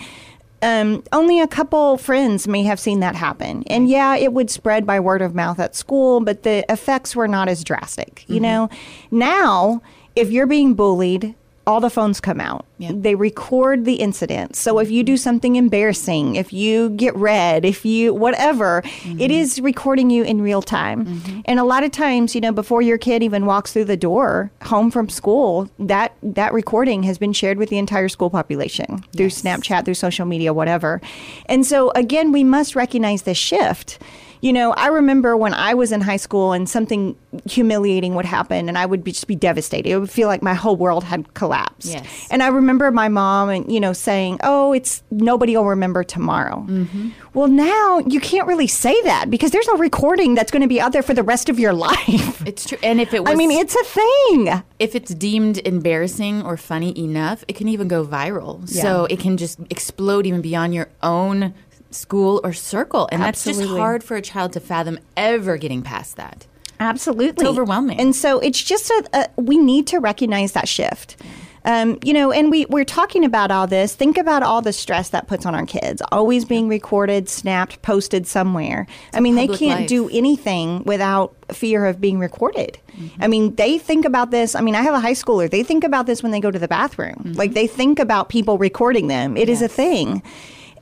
um, 0.61 1.03
only 1.11 1.39
a 1.39 1.47
couple 1.47 1.97
friends 1.97 2.47
may 2.47 2.63
have 2.63 2.79
seen 2.79 2.99
that 2.99 3.15
happen. 3.15 3.63
And 3.67 3.89
yeah, 3.89 4.15
it 4.15 4.33
would 4.33 4.49
spread 4.49 4.85
by 4.85 4.99
word 4.99 5.21
of 5.21 5.33
mouth 5.35 5.59
at 5.59 5.75
school, 5.75 6.19
but 6.19 6.43
the 6.43 6.65
effects 6.71 7.15
were 7.15 7.27
not 7.27 7.47
as 7.49 7.63
drastic. 7.63 8.25
You 8.27 8.35
Mm-hmm. 8.35 8.43
know, 8.43 8.69
now 9.11 9.81
if 10.15 10.29
you're 10.31 10.47
being 10.47 10.73
bullied, 10.73 11.35
all 11.67 11.79
the 11.79 11.89
phones 11.89 12.19
come 12.19 12.39
out. 12.39 12.65
Yeah. 12.77 12.91
They 12.93 13.15
record 13.15 13.85
the 13.85 13.95
incident. 13.95 14.55
So 14.55 14.79
if 14.79 14.89
you 14.89 15.03
do 15.03 15.15
something 15.15 15.55
embarrassing, 15.55 16.35
if 16.35 16.51
you 16.51 16.89
get 16.89 17.15
red, 17.15 17.65
if 17.65 17.85
you 17.85 18.13
whatever, 18.13 18.79
it 18.79 18.85
mm-hmm. 18.85 19.31
is 19.31 19.61
recording 19.61 20.09
you 20.09 20.23
in 20.23 20.41
real 20.41 20.61
time. 20.61 21.05
Mm-hmm. 21.05 21.41
And 21.45 21.59
a 21.59 21.63
lot 21.63 21.83
of 21.83 21.91
times, 21.91 22.33
you 22.33 22.41
know, 22.41 22.51
before 22.51 22.81
your 22.81 22.97
kid 22.97 23.21
even 23.21 23.45
walks 23.45 23.73
through 23.73 23.85
the 23.85 23.97
door 23.97 24.51
home 24.63 24.89
from 24.89 25.09
school, 25.09 25.69
that 25.77 26.15
that 26.23 26.53
recording 26.53 27.03
has 27.03 27.17
been 27.17 27.33
shared 27.33 27.57
with 27.57 27.69
the 27.69 27.77
entire 27.77 28.09
school 28.09 28.29
population 28.29 29.03
through 29.15 29.25
Yes. 29.25 29.41
Snapchat, 29.41 29.85
through 29.85 29.93
social 29.93 30.25
media, 30.25 30.53
whatever. 30.53 30.99
And 31.45 31.65
so 31.65 31.91
again, 31.91 32.31
we 32.31 32.43
must 32.43 32.75
recognize 32.75 33.21
this 33.23 33.37
shift. 33.37 33.99
You 34.41 34.51
know, 34.53 34.73
I 34.73 34.87
remember 34.87 35.37
when 35.37 35.53
I 35.53 35.73
was 35.75 35.91
in 35.91 36.01
high 36.01 36.17
school 36.17 36.51
and 36.51 36.67
something 36.67 37.15
humiliating 37.45 38.15
would 38.15 38.25
happen 38.25 38.67
and 38.67 38.77
I 38.77 38.85
would 38.85 39.03
be, 39.03 39.11
just 39.11 39.27
be 39.27 39.35
devastated. 39.35 39.89
It 39.89 39.99
would 39.99 40.09
feel 40.09 40.27
like 40.27 40.41
my 40.41 40.55
whole 40.55 40.75
world 40.75 41.03
had 41.03 41.31
collapsed. 41.35 41.89
Yes. 41.89 42.27
And 42.31 42.41
I 42.41 42.47
remember 42.47 42.91
my 42.91 43.07
mom 43.07 43.49
and 43.49 43.71
you 43.71 43.79
know 43.79 43.93
saying, 43.93 44.39
"Oh, 44.43 44.73
it's 44.73 45.03
nobody 45.11 45.55
will 45.55 45.65
remember 45.67 46.03
tomorrow." 46.03 46.65
Mm-hmm. 46.67 47.09
Well, 47.33 47.47
now 47.47 47.99
you 47.99 48.19
can't 48.19 48.47
really 48.47 48.67
say 48.67 48.99
that 49.03 49.29
because 49.29 49.51
there's 49.51 49.67
no 49.67 49.77
recording 49.77 50.33
that's 50.35 50.51
going 50.51 50.63
to 50.63 50.67
be 50.67 50.81
out 50.81 50.91
there 50.91 51.03
for 51.03 51.13
the 51.13 51.23
rest 51.23 51.47
of 51.47 51.59
your 51.59 51.73
life. 51.89 52.45
it's 52.45 52.65
true 52.67 52.77
and 52.83 52.99
if 52.99 53.13
it 53.13 53.23
was 53.23 53.31
I 53.31 53.35
mean, 53.35 53.51
it's 53.51 53.75
a 53.75 53.83
thing. 53.83 54.63
if 54.79 54.95
it's 54.95 55.13
deemed 55.13 55.59
embarrassing 55.65 56.41
or 56.41 56.57
funny 56.57 56.97
enough, 56.97 57.45
it 57.47 57.55
can 57.55 57.67
even 57.67 57.87
go 57.87 58.05
viral. 58.05 58.67
So 58.67 59.05
it 59.05 59.19
can 59.19 59.37
just 59.37 59.59
explode 59.69 60.25
even 60.25 60.41
beyond 60.41 60.73
your 60.73 60.89
own 61.03 61.53
school 61.91 62.41
or 62.43 62.53
circle. 62.53 63.07
And 63.11 63.21
that's 63.21 63.43
just 63.43 63.63
hard 63.63 64.03
for 64.03 64.15
a 64.17 64.21
child 64.21 64.53
to 64.53 64.59
fathom 64.59 64.99
ever 65.15 65.57
getting 65.57 65.81
past 65.81 66.15
that. 66.17 66.47
Absolutely. 66.79 67.43
It's 67.43 67.49
overwhelming. 67.49 67.99
And 67.99 68.15
so 68.15 68.39
it's 68.39 68.61
just 68.61 68.89
a, 68.89 69.09
a 69.13 69.41
we 69.41 69.57
need 69.57 69.87
to 69.87 69.99
recognize 69.99 70.53
that 70.53 70.67
shift. 70.67 71.15
Um, 71.63 71.99
you 72.03 72.13
know, 72.13 72.31
and 72.31 72.49
we, 72.49 72.65
we're 72.65 72.85
talking 72.85 73.23
about 73.23 73.51
all 73.51 73.67
this. 73.67 73.93
Think 73.93 74.17
about 74.17 74.41
all 74.41 74.61
the 74.61 74.73
stress 74.73 75.09
that 75.09 75.27
puts 75.27 75.45
on 75.45 75.53
our 75.53 75.65
kids. 75.65 76.01
Always 76.11 76.43
being 76.43 76.67
recorded, 76.67 77.29
snapped, 77.29 77.81
posted 77.83 78.25
somewhere. 78.25 78.87
I 79.13 79.19
mean, 79.19 79.35
they 79.35 79.47
can't 79.47 79.81
life. 79.81 79.89
do 79.89 80.09
anything 80.09 80.83
without 80.85 81.35
fear 81.53 81.85
of 81.85 82.01
being 82.01 82.17
recorded. 82.17 82.79
Mm-hmm. 82.93 83.23
I 83.23 83.27
mean, 83.27 83.55
they 83.55 83.77
think 83.77 84.05
about 84.05 84.31
this. 84.31 84.55
I 84.55 84.61
mean, 84.61 84.73
I 84.73 84.81
have 84.81 84.95
a 84.95 84.99
high 84.99 85.13
schooler. 85.13 85.49
They 85.49 85.61
think 85.61 85.83
about 85.83 86.07
this 86.07 86.23
when 86.23 86.31
they 86.31 86.39
go 86.39 86.49
to 86.49 86.59
the 86.59 86.67
bathroom. 86.67 87.15
Mm-hmm. 87.15 87.33
Like 87.33 87.53
they 87.53 87.67
think 87.67 87.99
about 87.99 88.29
people 88.29 88.57
recording 88.57 89.07
them. 89.07 89.37
It 89.37 89.47
is 89.47 89.61
a 89.61 89.67
thing. 89.67 90.23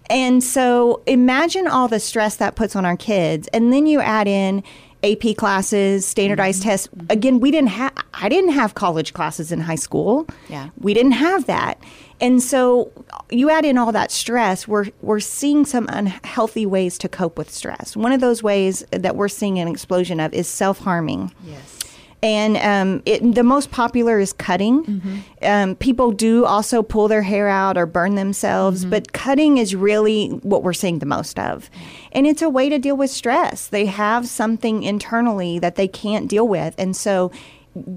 And 0.10 0.44
so 0.44 1.01
imagine 1.06 1.68
all 1.68 1.88
the 1.88 2.00
stress 2.00 2.36
that 2.38 2.56
puts 2.56 2.75
on 2.75 2.86
our 2.86 2.98
kids. 2.98 3.48
And 3.54 3.72
then 3.72 3.86
you 3.86 4.00
add 4.01 4.28
in 4.28 4.63
AP 5.04 5.38
classes, 5.38 6.06
standardized 6.06 6.62
Mm-hmm. 6.62 6.70
tests. 6.70 6.89
Again, 7.10 7.39
we 7.39 7.51
didn't 7.51 7.70
have. 7.70 7.94
I 8.13 8.28
didn't 8.28 8.51
have 8.51 8.74
college 8.75 9.13
classes 9.13 9.51
in 9.51 9.62
high 9.62 9.75
school. 9.75 10.28
Yeah. 10.50 10.70
we 10.80 10.94
didn't 10.94 11.13
have 11.13 11.46
that, 11.46 11.82
and 12.20 12.44
so 12.44 12.92
you 13.30 13.50
add 13.50 13.63
in 13.63 13.78
all 13.78 13.94
that 13.94 14.12
stress. 14.12 14.68
We're 14.68 14.88
we're 15.01 15.22
seeing 15.22 15.66
some 15.66 15.86
unhealthy 15.89 16.66
ways 16.66 16.98
to 16.98 17.08
cope 17.08 17.38
with 17.38 17.50
stress. 17.50 17.96
One 17.96 18.12
of 18.12 18.20
those 18.20 18.44
ways 18.44 18.84
that 18.92 19.16
we're 19.16 19.30
seeing 19.30 19.58
an 19.58 19.70
explosion 19.70 20.20
of 20.20 20.34
is 20.34 20.50
self 20.50 20.80
harming. 20.80 21.32
Yes. 21.46 21.78
And 22.21 22.57
um, 22.57 23.01
it, 23.05 23.33
the 23.33 23.43
most 23.43 23.71
popular 23.71 24.19
is 24.19 24.33
cutting. 24.33 25.23
Um, 25.41 25.75
people 25.75 26.11
do 26.11 26.43
also 26.43 26.83
pull 26.83 27.07
their 27.07 27.21
hair 27.21 27.47
out 27.47 27.77
or 27.77 27.85
burn 27.85 28.15
themselves, 28.15 28.83
but 28.83 29.13
cutting 29.13 29.57
is 29.57 29.73
really 29.73 30.27
what 30.43 30.63
we're 30.63 30.73
seeing 30.73 30.99
the 30.99 31.05
most 31.05 31.39
of. 31.39 31.69
And 32.11 32.27
it's 32.27 32.41
a 32.41 32.49
way 32.49 32.67
to 32.69 32.77
deal 32.77 32.97
with 32.97 33.09
stress. 33.09 33.67
They 33.67 33.85
have 33.85 34.27
something 34.27 34.83
internally 34.83 35.59
that 35.59 35.75
they 35.75 35.88
can't 35.88 36.27
deal 36.27 36.47
with. 36.47 36.75
And 36.77 36.95
so 36.95 37.31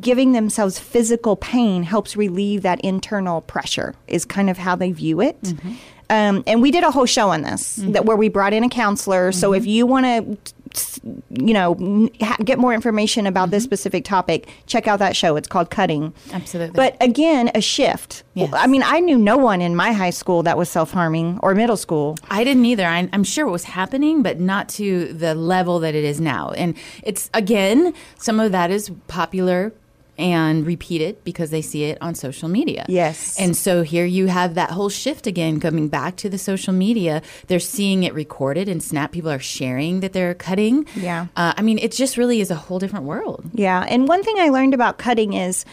giving 0.01 0.33
themselves 0.33 0.79
physical 0.79 1.35
pain 1.35 1.83
helps 1.83 2.15
relieve 2.17 2.63
that 2.63 2.81
internal 2.83 3.41
pressure, 3.41 3.97
is 4.07 4.25
kind 4.25 4.49
of 4.51 4.59
how 4.59 4.77
they 4.77 4.93
view 4.93 5.21
it. 5.21 5.55
Um, 6.11 6.45
and 6.47 6.61
we 6.61 6.71
did 6.71 6.85
a 6.85 6.91
whole 6.91 7.07
show 7.07 7.31
on 7.31 7.43
this 7.43 7.77
that 7.77 8.05
where 8.05 8.17
we 8.17 8.29
brought 8.29 8.53
in 8.53 8.63
a 8.65 8.69
counselor. 8.69 9.33
So 9.33 9.55
if 9.55 9.67
you 9.67 9.87
want 9.87 10.05
to 10.07 10.53
you 11.31 11.53
know, 11.53 12.09
ha- 12.21 12.37
get 12.45 12.59
more 12.59 12.73
information 12.73 13.27
about 13.27 13.51
this 13.51 13.63
mm-hmm. 13.63 13.69
specific 13.69 14.05
topic, 14.05 14.49
check 14.67 14.87
out 14.87 14.99
that 14.99 15.17
show. 15.17 15.37
It's 15.37 15.49
called 15.49 15.71
Cutting. 15.71 16.13
Absolutely. 16.33 16.77
But 16.77 16.97
again, 17.01 17.51
a 17.55 17.61
shift. 17.61 18.23
Yes. 18.35 18.53
I 18.53 18.67
mean, 18.67 18.83
I 18.85 19.01
knew 19.01 19.19
no 19.19 19.37
one 19.37 19.61
in 19.61 19.77
my 19.77 19.93
high 19.93 20.11
school 20.11 20.43
that 20.45 20.57
was 20.57 20.69
self 20.69 20.93
harming 20.93 21.39
or 21.43 21.55
middle 21.55 21.77
school. 21.77 22.17
I 22.31 22.45
didn't 22.45 22.65
either. 22.67 22.87
I, 22.87 23.09
I'm 23.13 23.25
sure 23.25 23.47
it 23.47 23.51
was 23.51 23.65
happening, 23.65 24.23
but 24.23 24.41
not 24.41 24.69
to 24.71 25.13
the 25.13 25.35
level 25.35 25.79
that 25.81 25.95
it 25.95 26.05
is 26.05 26.21
now. 26.21 26.51
And 26.51 26.77
it's, 27.03 27.31
again, 27.35 27.95
some 28.19 28.41
of 28.41 28.53
that 28.53 28.71
is 28.71 28.91
popular 29.09 29.73
and 30.23 30.65
repeat 30.65 31.01
it 31.01 31.25
because 31.25 31.51
they 31.51 31.61
see 31.61 31.85
it 31.85 31.99
on 32.01 32.15
social 32.15 32.49
media. 32.49 32.87
Yes. 32.89 33.39
And 33.41 33.57
so 33.57 33.83
here 33.83 34.05
you 34.05 34.29
have 34.29 34.55
that 34.55 34.71
whole 34.71 34.89
shift 34.89 35.27
again 35.27 35.59
coming 35.59 35.89
back 35.89 36.17
to 36.19 36.31
the 36.31 36.39
social 36.39 36.73
media. 36.73 37.23
They're 37.49 37.59
seeing 37.59 38.05
it 38.05 38.15
recorded 38.15 38.69
and 38.69 38.81
Snap. 38.81 39.11
People 39.11 39.31
are 39.31 39.41
sharing 39.41 39.99
that 40.01 40.13
they're 40.13 40.35
cutting. 40.35 40.87
Yeah. 40.95 41.27
Uh, 41.35 41.55
I 41.57 41.63
mean, 41.63 41.79
it 41.79 41.91
just 41.91 42.17
really 42.17 42.41
is 42.41 42.53
a 42.53 42.55
whole 42.55 42.79
different 42.79 43.05
world. 43.05 43.45
Yeah. 43.53 43.85
And 43.89 44.07
one 44.07 44.23
thing 44.23 44.37
I 44.39 44.51
learned 44.51 44.75
about 44.75 44.99
cutting 44.99 45.33
is 45.33 45.65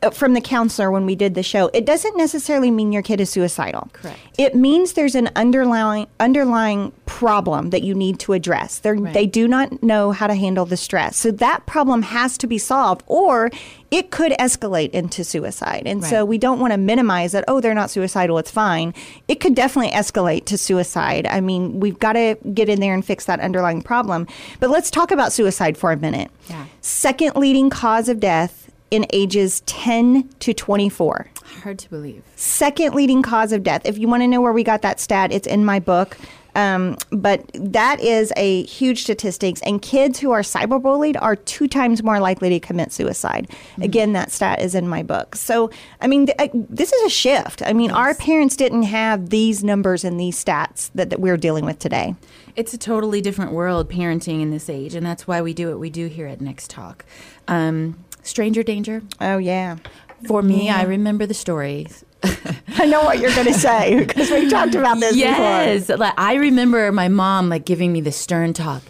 Uh, 0.00 0.10
from 0.10 0.32
the 0.34 0.40
counselor 0.40 0.90
when 0.92 1.06
we 1.06 1.16
did 1.16 1.34
the 1.34 1.42
show, 1.42 1.68
it 1.74 1.84
doesn't 1.84 2.16
necessarily 2.16 2.70
mean 2.70 2.92
your 2.92 3.02
kid 3.02 3.20
is 3.20 3.30
suicidal. 3.30 3.88
Correct. 3.92 4.18
It 4.38 4.54
means 4.54 4.92
there's 4.92 5.16
an 5.16 5.28
underlying 5.34 6.06
underlying 6.20 6.92
problem 7.06 7.70
that 7.70 7.82
you 7.82 7.94
need 7.94 8.18
to 8.20 8.32
address. 8.32 8.78
They're, 8.78 8.94
Right. 8.94 9.12
They 9.12 9.26
do 9.26 9.48
not 9.48 9.82
know 9.82 10.12
how 10.12 10.28
to 10.28 10.34
handle 10.34 10.64
the 10.66 10.76
stress. 10.76 11.16
So 11.16 11.30
that 11.32 11.66
problem 11.66 12.02
has 12.02 12.38
to 12.38 12.46
be 12.46 12.58
solved 12.58 13.02
or 13.06 13.50
it 13.90 14.10
could 14.10 14.32
escalate 14.32 14.90
into 14.90 15.24
suicide. 15.24 15.82
And 15.86 16.04
so 16.04 16.24
we 16.24 16.38
don't 16.38 16.60
want 16.60 16.72
to 16.72 16.78
minimize 16.78 17.32
that, 17.32 17.44
oh, 17.48 17.60
they're 17.60 17.74
not 17.74 17.90
suicidal, 17.90 18.38
it's 18.38 18.50
fine. 18.50 18.94
It 19.28 19.40
could 19.40 19.54
definitely 19.54 19.90
escalate 19.92 20.46
to 20.46 20.56
suicide. 20.56 21.26
I 21.26 21.40
mean, 21.40 21.80
we've 21.80 21.98
got 21.98 22.14
to 22.14 22.36
get 22.54 22.68
in 22.68 22.80
there 22.80 22.94
and 22.94 23.04
fix 23.04 23.24
that 23.26 23.40
underlying 23.40 23.82
problem. 23.82 24.26
But 24.60 24.70
let's 24.70 24.90
talk 24.90 25.10
about 25.10 25.32
suicide 25.32 25.76
for 25.76 25.92
a 25.92 25.96
minute. 25.96 26.30
Yeah. 26.48 26.66
Second 26.80 27.36
leading 27.36 27.68
cause 27.68 28.08
of 28.08 28.20
death 28.20 28.61
in 28.92 29.06
ages 29.10 29.60
10 29.66 30.28
to 30.40 30.52
24 30.52 31.26
Hard 31.62 31.78
to 31.78 31.88
believe. 31.90 32.22
second 32.36 32.94
leading 32.94 33.22
cause 33.22 33.52
of 33.52 33.62
death. 33.62 33.82
If 33.86 33.96
you 33.98 34.06
want 34.06 34.22
to 34.22 34.28
know 34.28 34.40
where 34.42 34.52
we 34.52 34.62
got 34.62 34.82
that 34.82 35.00
stat, 35.00 35.32
it's 35.32 35.46
in 35.46 35.64
my 35.64 35.80
book. 35.80 36.16
Um, 36.54 36.98
but 37.10 37.50
that 37.54 37.98
is 38.00 38.30
a 38.36 38.64
huge 38.64 39.04
statistics, 39.04 39.62
and 39.62 39.80
kids 39.80 40.18
who 40.18 40.32
are 40.32 40.42
cyberbullied 40.42 41.16
are 41.18 41.34
two 41.34 41.66
times 41.66 42.02
more 42.02 42.20
likely 42.20 42.50
to 42.50 42.60
commit 42.60 42.92
suicide. 42.92 43.50
Again, 43.80 44.12
that 44.12 44.30
stat 44.30 44.60
is 44.60 44.74
in 44.74 44.86
my 44.86 45.02
book. 45.02 45.34
So, 45.34 45.70
I 46.02 46.08
mean, 46.08 46.26
th- 46.26 46.36
I- 46.38 46.50
this 46.52 46.92
is 46.92 47.02
a 47.06 47.08
shift. 47.08 47.62
I 47.64 47.72
mean, 47.72 47.90
our 47.90 48.14
parents 48.14 48.54
didn't 48.54 48.82
have 48.82 49.30
these 49.30 49.64
numbers 49.64 50.04
and 50.04 50.20
these 50.20 50.36
stats 50.44 50.90
that, 50.94 51.08
that 51.08 51.20
we're 51.20 51.38
dealing 51.38 51.64
with 51.64 51.78
today. 51.78 52.16
It's 52.54 52.74
a 52.74 52.78
totally 52.78 53.22
different 53.22 53.52
world 53.52 53.88
parenting 53.90 54.42
in 54.42 54.50
this 54.50 54.68
age, 54.68 54.94
and 54.94 55.06
that's 55.06 55.26
why 55.26 55.40
we 55.40 55.54
do 55.54 55.70
what 55.70 55.78
we 55.78 55.88
do 55.88 56.06
here 56.08 56.26
at 56.26 56.42
Next 56.42 56.68
Talk. 56.68 57.06
Um, 57.48 58.04
stranger 58.22 58.62
danger. 58.62 59.02
Oh 59.20 59.38
yeah, 59.38 59.76
For 60.26 60.42
me, 60.42 60.70
I 60.70 60.82
remember 60.84 61.26
the 61.26 61.34
stories. 61.34 62.04
I 62.78 62.86
know 62.86 63.02
what 63.02 63.18
you're 63.18 63.34
going 63.34 63.48
to 63.48 63.54
say 63.54 63.98
because 63.98 64.30
we 64.30 64.48
talked 64.48 64.74
about 64.76 65.00
this 65.00 65.12
before. 65.16 65.26
Yes, 65.28 65.88
like 65.88 66.14
I 66.16 66.34
remember 66.34 66.90
my 66.92 67.08
mom 67.08 67.48
like 67.48 67.64
giving 67.64 67.92
me 67.92 68.00
the 68.00 68.12
stern 68.12 68.52
talk. 68.52 68.82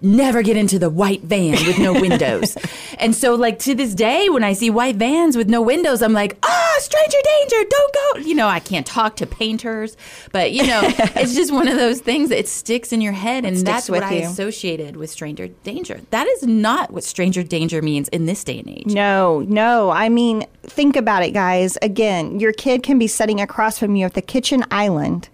Never 0.00 0.42
get 0.42 0.56
into 0.56 0.78
the 0.78 0.90
white 0.90 1.22
van 1.22 1.52
with 1.66 1.78
no 1.78 1.92
windows. 1.92 2.56
and 2.98 3.14
so 3.14 3.34
like 3.34 3.58
to 3.60 3.74
this 3.74 3.94
day 3.94 4.28
when 4.28 4.44
I 4.44 4.52
see 4.52 4.70
white 4.70 4.96
vans 4.96 5.36
with 5.36 5.48
no 5.48 5.60
windows, 5.60 6.02
I'm 6.02 6.12
like, 6.12 6.38
"Ah, 6.42 6.76
stranger 6.78 7.18
danger, 7.24 7.68
don't 7.68 7.94
go." 7.94 8.20
You 8.20 8.34
know, 8.34 8.46
I 8.46 8.60
can't 8.60 8.86
talk 8.86 9.16
to 9.16 9.26
painters, 9.26 9.96
but 10.32 10.52
you 10.52 10.66
know, 10.66 10.80
it's 11.16 11.34
just 11.34 11.52
one 11.52 11.66
of 11.66 11.76
those 11.76 12.00
things 12.00 12.28
that 12.28 12.38
it 12.38 12.48
sticks 12.48 12.92
in 12.92 13.00
your 13.00 13.12
head 13.12 13.44
and 13.44 13.56
that's 13.56 13.90
what 13.90 14.02
I 14.02 14.14
you. 14.14 14.26
associated 14.26 14.96
with 14.96 15.10
stranger 15.10 15.48
danger. 15.48 16.00
That 16.10 16.26
is 16.26 16.44
not 16.44 16.92
what 16.92 17.04
stranger 17.04 17.42
danger 17.42 17.82
means 17.82 18.08
in 18.08 18.26
this 18.26 18.44
day 18.44 18.60
and 18.60 18.68
age. 18.68 18.86
No, 18.86 19.40
no. 19.48 19.90
I 19.90 20.08
mean, 20.08 20.44
think 20.62 20.96
about 20.96 21.22
it, 21.22 21.32
guys. 21.32 21.76
Again, 21.82 22.38
your 22.38 22.52
kid 22.52 22.82
can 22.82 22.98
be 22.98 23.06
sitting 23.06 23.40
across 23.40 23.78
from 23.78 23.96
you 23.96 24.06
at 24.06 24.14
the 24.14 24.22
kitchen 24.22 24.64
island. 24.70 25.28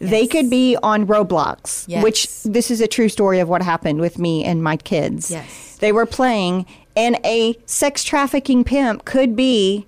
They 0.00 0.26
could 0.26 0.48
be 0.50 0.76
on 0.82 1.06
Roblox, 1.06 1.84
Yes. 1.86 2.02
which 2.02 2.28
this 2.44 2.70
is 2.70 2.80
a 2.80 2.86
true 2.88 3.08
story 3.08 3.38
of 3.38 3.48
what 3.48 3.62
happened 3.62 4.00
with 4.00 4.18
me 4.18 4.44
and 4.44 4.62
my 4.62 4.76
kids. 4.76 5.30
Yes. 5.30 5.76
They 5.80 5.92
were 5.92 6.06
playing, 6.06 6.66
and 6.96 7.18
a 7.24 7.56
sex 7.66 8.02
trafficking 8.02 8.64
pimp 8.64 9.04
could 9.04 9.36
be 9.36 9.86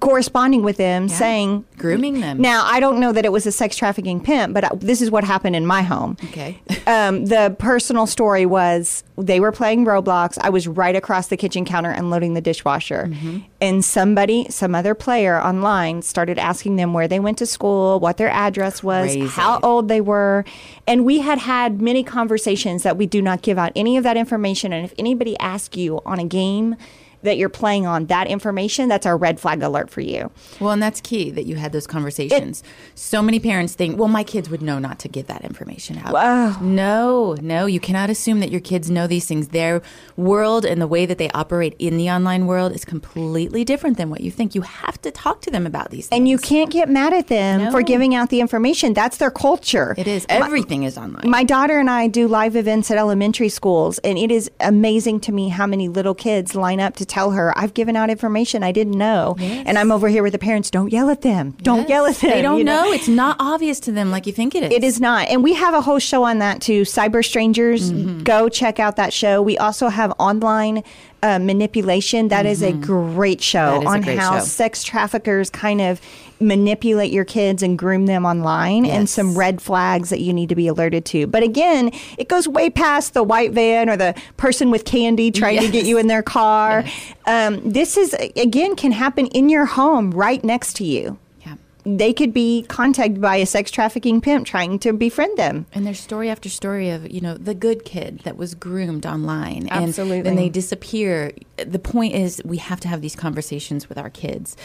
corresponding 0.00 0.62
with 0.62 0.76
them 0.76 1.08
saying, 1.08 1.64
Grooming 1.76 2.20
them. 2.20 2.40
Now, 2.40 2.64
I 2.66 2.80
don't 2.80 3.00
know 3.00 3.12
that 3.12 3.24
it 3.24 3.32
was 3.32 3.46
a 3.46 3.52
sex 3.52 3.76
trafficking 3.76 4.20
pimp, 4.20 4.54
but 4.54 4.64
I- 4.64 4.70
this 4.74 5.00
is 5.00 5.10
what 5.10 5.24
happened 5.24 5.56
in 5.56 5.64
my 5.64 5.82
home. 5.82 6.16
Okay. 6.24 6.60
um, 6.86 7.26
the 7.26 7.54
personal 7.58 8.06
story 8.06 8.46
was 8.46 9.04
they 9.16 9.40
were 9.40 9.52
playing 9.52 9.84
Roblox. 9.84 10.38
I 10.40 10.50
was 10.50 10.66
right 10.66 10.96
across 10.96 11.28
the 11.28 11.36
kitchen 11.36 11.64
counter 11.64 11.90
unloading 11.90 12.34
the 12.34 12.40
dishwasher. 12.40 13.06
Mm-hmm. 13.10 13.38
And 13.60 13.84
somebody, 13.84 14.46
some 14.50 14.74
other 14.74 14.94
player 14.94 15.40
online, 15.40 16.02
started 16.02 16.38
asking 16.38 16.76
them 16.76 16.92
where 16.92 17.06
they 17.06 17.20
went 17.20 17.38
to 17.38 17.46
school, 17.46 18.00
what 18.00 18.16
their 18.16 18.30
address 18.30 18.82
was, 18.82 19.12
Crazy. 19.12 19.26
how 19.26 19.60
old 19.62 19.88
they 19.88 20.00
were. 20.00 20.44
And 20.86 21.04
we 21.04 21.20
had 21.20 21.38
had 21.38 21.80
many 21.80 22.02
conversations 22.02 22.82
that 22.82 22.96
we 22.96 23.06
do 23.06 23.20
not 23.20 23.42
give 23.42 23.58
out 23.58 23.72
any 23.76 23.96
of 23.96 24.04
that 24.04 24.16
information. 24.16 24.72
And 24.72 24.84
if 24.84 24.94
anybody 24.98 25.38
asks 25.38 25.76
you 25.76 26.00
on 26.06 26.18
a 26.18 26.24
game, 26.24 26.76
that 27.22 27.36
you're 27.36 27.48
playing 27.48 27.86
on 27.86 28.06
that 28.06 28.26
information, 28.26 28.88
that's 28.88 29.06
our 29.06 29.16
red 29.16 29.38
flag 29.40 29.62
alert 29.62 29.90
for 29.90 30.00
you. 30.00 30.30
Well, 30.60 30.70
and 30.70 30.82
that's 30.82 31.00
key 31.00 31.30
that 31.30 31.46
you 31.46 31.56
had 31.56 31.72
those 31.72 31.86
conversations. 31.86 32.62
so 32.94 33.22
many 33.22 33.38
parents 33.40 33.74
think, 33.74 33.98
well, 33.98 34.08
my 34.08 34.24
kids 34.24 34.48
would 34.50 34.62
know 34.62 34.78
not 34.78 34.98
to 35.00 35.08
give 35.08 35.26
that 35.26 35.42
information 35.44 35.98
out. 35.98 36.12
Wow. 36.12 36.58
No, 36.60 37.34
no, 37.40 37.66
you 37.66 37.80
cannot 37.80 38.10
assume 38.10 38.40
that 38.40 38.50
your 38.50 38.60
kids 38.60 38.90
know 38.90 39.06
these 39.06 39.26
things. 39.26 39.48
Their 39.48 39.82
world 40.16 40.64
and 40.64 40.80
the 40.80 40.86
way 40.86 41.06
that 41.06 41.18
they 41.18 41.30
operate 41.30 41.74
in 41.78 41.96
the 41.96 42.10
online 42.10 42.46
world 42.46 42.72
is 42.72 42.84
completely 42.84 43.64
different 43.64 43.96
than 43.96 44.10
what 44.10 44.20
you 44.20 44.30
think. 44.30 44.54
You 44.54 44.62
have 44.62 45.00
to 45.02 45.10
talk 45.10 45.40
to 45.42 45.50
them 45.50 45.66
about 45.66 45.90
these 45.90 46.08
things. 46.08 46.18
And 46.18 46.28
you 46.28 46.38
can't 46.38 46.70
get 46.70 46.88
mad 46.88 47.12
at 47.12 47.28
them 47.28 47.70
for 47.70 47.82
giving 47.82 48.14
out 48.14 48.30
the 48.30 48.40
information. 48.40 48.94
That's 48.94 49.16
their 49.18 49.30
culture. 49.30 49.94
it 49.98 50.06
is. 50.06 50.26
Everything 50.28 50.84
is 50.84 50.96
online. 50.96 51.28
My 51.28 51.44
daughter 51.44 51.78
and 51.78 51.90
I 51.90 52.06
do 52.06 52.28
live 52.28 52.56
events 52.56 52.90
at 52.90 52.98
elementary 52.98 53.48
schools, 53.48 53.98
and 53.98 54.18
it 54.18 54.30
is 54.30 54.50
amazing 54.60 55.20
to 55.20 55.32
me 55.32 55.48
how 55.48 55.66
many 55.66 55.88
little 55.88 56.14
kids 56.14 56.54
line 56.54 56.80
up 56.80 56.96
to 56.96 57.06
tell 57.10 57.32
her, 57.32 57.52
I've 57.58 57.74
given 57.74 57.96
out 57.96 58.08
information 58.08 58.62
I 58.62 58.72
didn't 58.72 58.96
know. 58.96 59.36
Yes. 59.38 59.64
And 59.66 59.76
I'm 59.78 59.92
over 59.92 60.08
here 60.08 60.22
with 60.22 60.32
the 60.32 60.38
parents, 60.38 60.70
don't 60.70 60.90
yell 60.92 61.10
at 61.10 61.20
them. 61.22 61.56
Don't 61.62 61.88
yell 61.88 62.06
at 62.06 62.16
them. 62.16 62.30
They 62.30 62.40
don't 62.42 62.58
you 62.58 62.64
know. 62.64 62.90
It's 62.92 63.08
not 63.08 63.36
obvious 63.38 63.80
to 63.80 63.92
them 63.92 64.10
like 64.10 64.26
you 64.26 64.32
think 64.32 64.54
it 64.54 64.62
is. 64.64 64.72
It 64.72 64.84
is 64.84 65.00
not. 65.00 65.28
And 65.28 65.42
we 65.44 65.52
have 65.54 65.74
a 65.74 65.80
whole 65.82 65.98
show 65.98 66.22
on 66.24 66.38
that 66.38 66.62
too. 66.62 66.82
Cyber 66.82 67.22
Strangers, 67.24 67.90
Mm-hmm. 67.92 68.22
go 68.22 68.48
check 68.48 68.78
out 68.80 68.96
that 68.96 69.12
show. 69.12 69.42
We 69.42 69.58
also 69.58 69.88
have 69.88 70.12
online 70.18 70.84
uh, 71.22 71.38
manipulation. 71.38 72.28
That 72.28 72.46
is 72.46 72.62
a 72.62 72.72
great 72.72 73.42
show 73.42 73.58
Mm-hmm. 73.80 73.82
Is 73.82 73.86
a 73.86 73.90
on 73.90 74.00
great 74.02 74.18
how 74.18 74.38
show. 74.38 74.44
sex 74.44 74.82
traffickers 74.82 75.50
kind 75.50 75.80
of 75.80 76.00
manipulate 76.40 77.12
your 77.12 77.24
kids 77.24 77.62
and 77.62 77.78
groom 77.78 78.06
them 78.06 78.24
online 78.24 78.86
and 78.86 79.08
some 79.08 79.36
red 79.36 79.60
flags 79.60 80.08
that 80.10 80.20
you 80.20 80.32
need 80.32 80.48
to 80.48 80.54
be 80.54 80.66
alerted 80.66 81.04
to. 81.04 81.26
But 81.26 81.42
again, 81.42 81.90
it 82.16 82.28
goes 82.28 82.48
way 82.48 82.70
past 82.70 83.14
the 83.14 83.22
white 83.22 83.52
van 83.52 83.90
or 83.90 83.96
the 83.96 84.14
person 84.36 84.70
with 84.70 84.84
candy 84.84 85.30
trying 85.30 85.60
to 85.60 85.68
get 85.68 85.84
you 85.84 85.98
in 85.98 86.06
their 86.06 86.22
car. 86.22 86.84
Um, 87.26 87.60
this 87.70 87.96
is, 87.96 88.14
again, 88.36 88.74
can 88.74 88.92
happen 88.92 89.26
in 89.26 89.48
your 89.48 89.66
home 89.66 90.10
right 90.12 90.42
next 90.42 90.74
to 90.76 90.84
you. 90.84 91.18
Yeah. 91.42 91.56
They 91.84 92.12
could 92.12 92.32
be 92.32 92.64
contacted 92.68 93.20
by 93.20 93.36
a 93.36 93.46
sex 93.46 93.70
trafficking 93.70 94.20
pimp 94.20 94.46
trying 94.46 94.78
to 94.80 94.92
befriend 94.92 95.38
them. 95.38 95.66
And 95.72 95.86
there's 95.86 96.00
story 96.00 96.30
after 96.30 96.48
story 96.48 96.90
of, 96.90 97.10
you 97.10 97.20
know, 97.20 97.34
the 97.34 97.54
good 97.54 97.84
kid 97.84 98.20
that 98.20 98.36
was 98.36 98.54
groomed 98.54 99.06
online. 99.06 99.68
And 99.68 99.88
Absolutely. 99.88 100.22
then 100.22 100.36
they 100.36 100.48
disappear. 100.48 101.32
The 101.66 101.78
point 101.78 102.14
is 102.14 102.40
we 102.44 102.58
have 102.58 102.80
to 102.80 102.88
have 102.88 103.00
these 103.00 103.16
conversations 103.16 103.88
with 103.88 103.98
our 103.98 104.10
kids. 104.10 104.56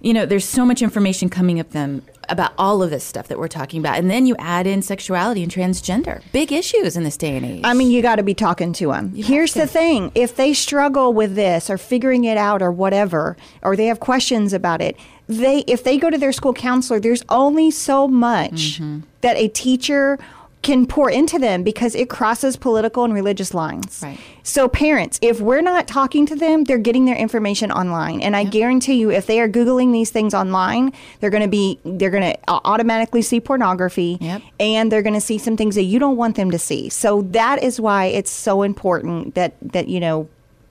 You 0.00 0.12
know, 0.12 0.26
there's 0.26 0.44
so 0.44 0.64
much 0.64 0.82
information 0.82 1.30
coming 1.30 1.58
at 1.58 1.70
them 1.70 2.02
about 2.28 2.52
all 2.58 2.82
of 2.82 2.90
this 2.90 3.04
stuff 3.04 3.28
that 3.28 3.38
we're 3.38 3.48
talking 3.48 3.80
about. 3.80 3.98
And 3.98 4.10
then 4.10 4.26
you 4.26 4.36
add 4.38 4.66
in 4.66 4.82
sexuality 4.82 5.42
and 5.42 5.50
transgender. 5.50 6.22
Big 6.32 6.52
issues 6.52 6.96
in 6.96 7.02
this 7.02 7.16
day 7.16 7.36
and 7.36 7.46
age. 7.46 7.60
I 7.64 7.72
mean, 7.72 7.90
you 7.90 8.02
got 8.02 8.16
to 8.16 8.22
be 8.22 8.34
talking 8.34 8.72
to 8.74 8.88
them. 8.88 9.14
Here's 9.14 9.54
the 9.54 9.66
thing 9.66 10.12
if 10.14 10.36
they 10.36 10.52
struggle 10.52 11.12
with 11.12 11.34
this 11.34 11.70
or 11.70 11.78
figuring 11.78 12.24
it 12.24 12.36
out 12.36 12.62
or 12.62 12.70
whatever, 12.70 13.36
or 13.62 13.76
they 13.76 13.86
have 13.86 14.00
questions 14.00 14.52
about 14.52 14.80
it, 14.80 14.96
they 15.28 15.60
if 15.66 15.82
they 15.82 15.98
go 15.98 16.10
to 16.10 16.18
their 16.18 16.32
school 16.32 16.52
counselor, 16.52 17.00
there's 17.00 17.24
only 17.28 17.70
so 17.70 18.06
much 18.06 18.80
mm-hmm. 18.80 19.00
that 19.22 19.36
a 19.36 19.48
teacher 19.48 20.18
can 20.62 20.84
pour 20.86 21.08
into 21.08 21.38
them 21.38 21.62
because 21.62 21.94
it 21.94 22.10
crosses 22.10 22.56
political 22.56 23.04
and 23.04 23.14
religious 23.14 23.54
lines. 23.54 24.00
Right. 24.02 24.18
So 24.42 24.66
parents, 24.68 25.18
if 25.22 25.40
we're 25.40 25.60
not 25.62 25.86
talking 25.86 26.26
to 26.26 26.34
them, 26.34 26.64
they're 26.64 26.78
getting 26.78 27.04
their 27.04 27.14
information 27.14 27.70
online. 27.70 28.20
And 28.20 28.34
I 28.34 28.42
guarantee 28.44 28.94
you 28.94 29.10
if 29.10 29.26
they 29.26 29.40
are 29.40 29.48
googling 29.48 29.92
these 29.92 30.10
things 30.10 30.34
online, 30.34 30.92
they're 31.20 31.30
going 31.30 31.42
to 31.44 31.48
be 31.48 31.78
they're 31.84 32.10
going 32.10 32.32
to 32.32 32.38
automatically 32.48 33.22
see 33.22 33.38
pornography 33.40 34.18
Yep. 34.20 34.42
and 34.58 34.90
they're 34.90 35.02
going 35.02 35.14
to 35.14 35.20
see 35.20 35.38
some 35.38 35.56
things 35.56 35.76
that 35.76 35.84
you 35.84 35.98
don't 36.00 36.16
want 36.16 36.34
them 36.36 36.50
to 36.50 36.58
see. 36.58 36.88
So 36.88 37.22
that 37.22 37.62
is 37.62 37.80
why 37.80 38.06
it's 38.06 38.30
so 38.30 38.62
important 38.62 39.34
that 39.36 39.54
that 39.62 39.86
you 39.88 40.00
know 40.00 40.28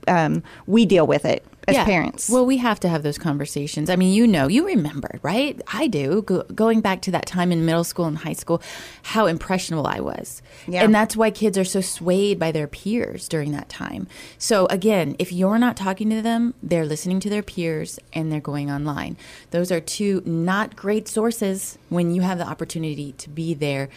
um, 0.08 0.42
we 0.66 0.84
deal 0.86 1.06
with 1.06 1.24
it 1.24 1.44
as 1.68 1.74
Yeah. 1.74 1.84
parents. 1.84 2.28
Well, 2.30 2.46
we 2.46 2.58
have 2.58 2.78
to 2.80 2.88
have 2.88 3.02
those 3.02 3.18
conversations. 3.18 3.90
I 3.90 3.96
mean, 3.96 4.12
you 4.14 4.26
know, 4.26 4.46
you 4.46 4.66
remember, 4.66 5.18
right? 5.22 5.60
I 5.72 5.88
do. 5.88 6.22
Go, 6.22 6.42
going 6.54 6.80
back 6.80 7.02
to 7.02 7.10
that 7.10 7.26
time 7.26 7.50
in 7.50 7.64
middle 7.64 7.84
school 7.84 8.04
and 8.04 8.18
high 8.18 8.34
school, 8.34 8.62
how 9.02 9.26
impressionable 9.26 9.86
I 9.86 10.00
was. 10.00 10.42
Yeah. 10.68 10.84
And 10.84 10.94
that's 10.94 11.16
why 11.16 11.30
kids 11.30 11.58
are 11.58 11.64
so 11.64 11.80
swayed 11.80 12.38
by 12.38 12.52
their 12.52 12.66
peers 12.68 13.28
during 13.28 13.52
that 13.52 13.68
time. 13.68 14.06
So, 14.38 14.66
again, 14.66 15.16
if 15.18 15.32
you're 15.32 15.58
not 15.58 15.76
talking 15.76 16.08
to 16.10 16.22
them, 16.22 16.54
they're 16.62 16.86
listening 16.86 17.20
to 17.20 17.30
their 17.30 17.42
peers 17.42 17.98
and 18.12 18.30
they're 18.30 18.40
going 18.40 18.70
online. 18.70 19.16
Those 19.50 19.72
are 19.72 19.80
two 19.80 20.22
not 20.24 20.76
great 20.76 21.08
sources 21.08 21.78
when 21.88 22.14
you 22.14 22.22
have 22.22 22.38
the 22.38 22.46
opportunity 22.46 23.12
to 23.18 23.28
be 23.28 23.54
their 23.54 23.88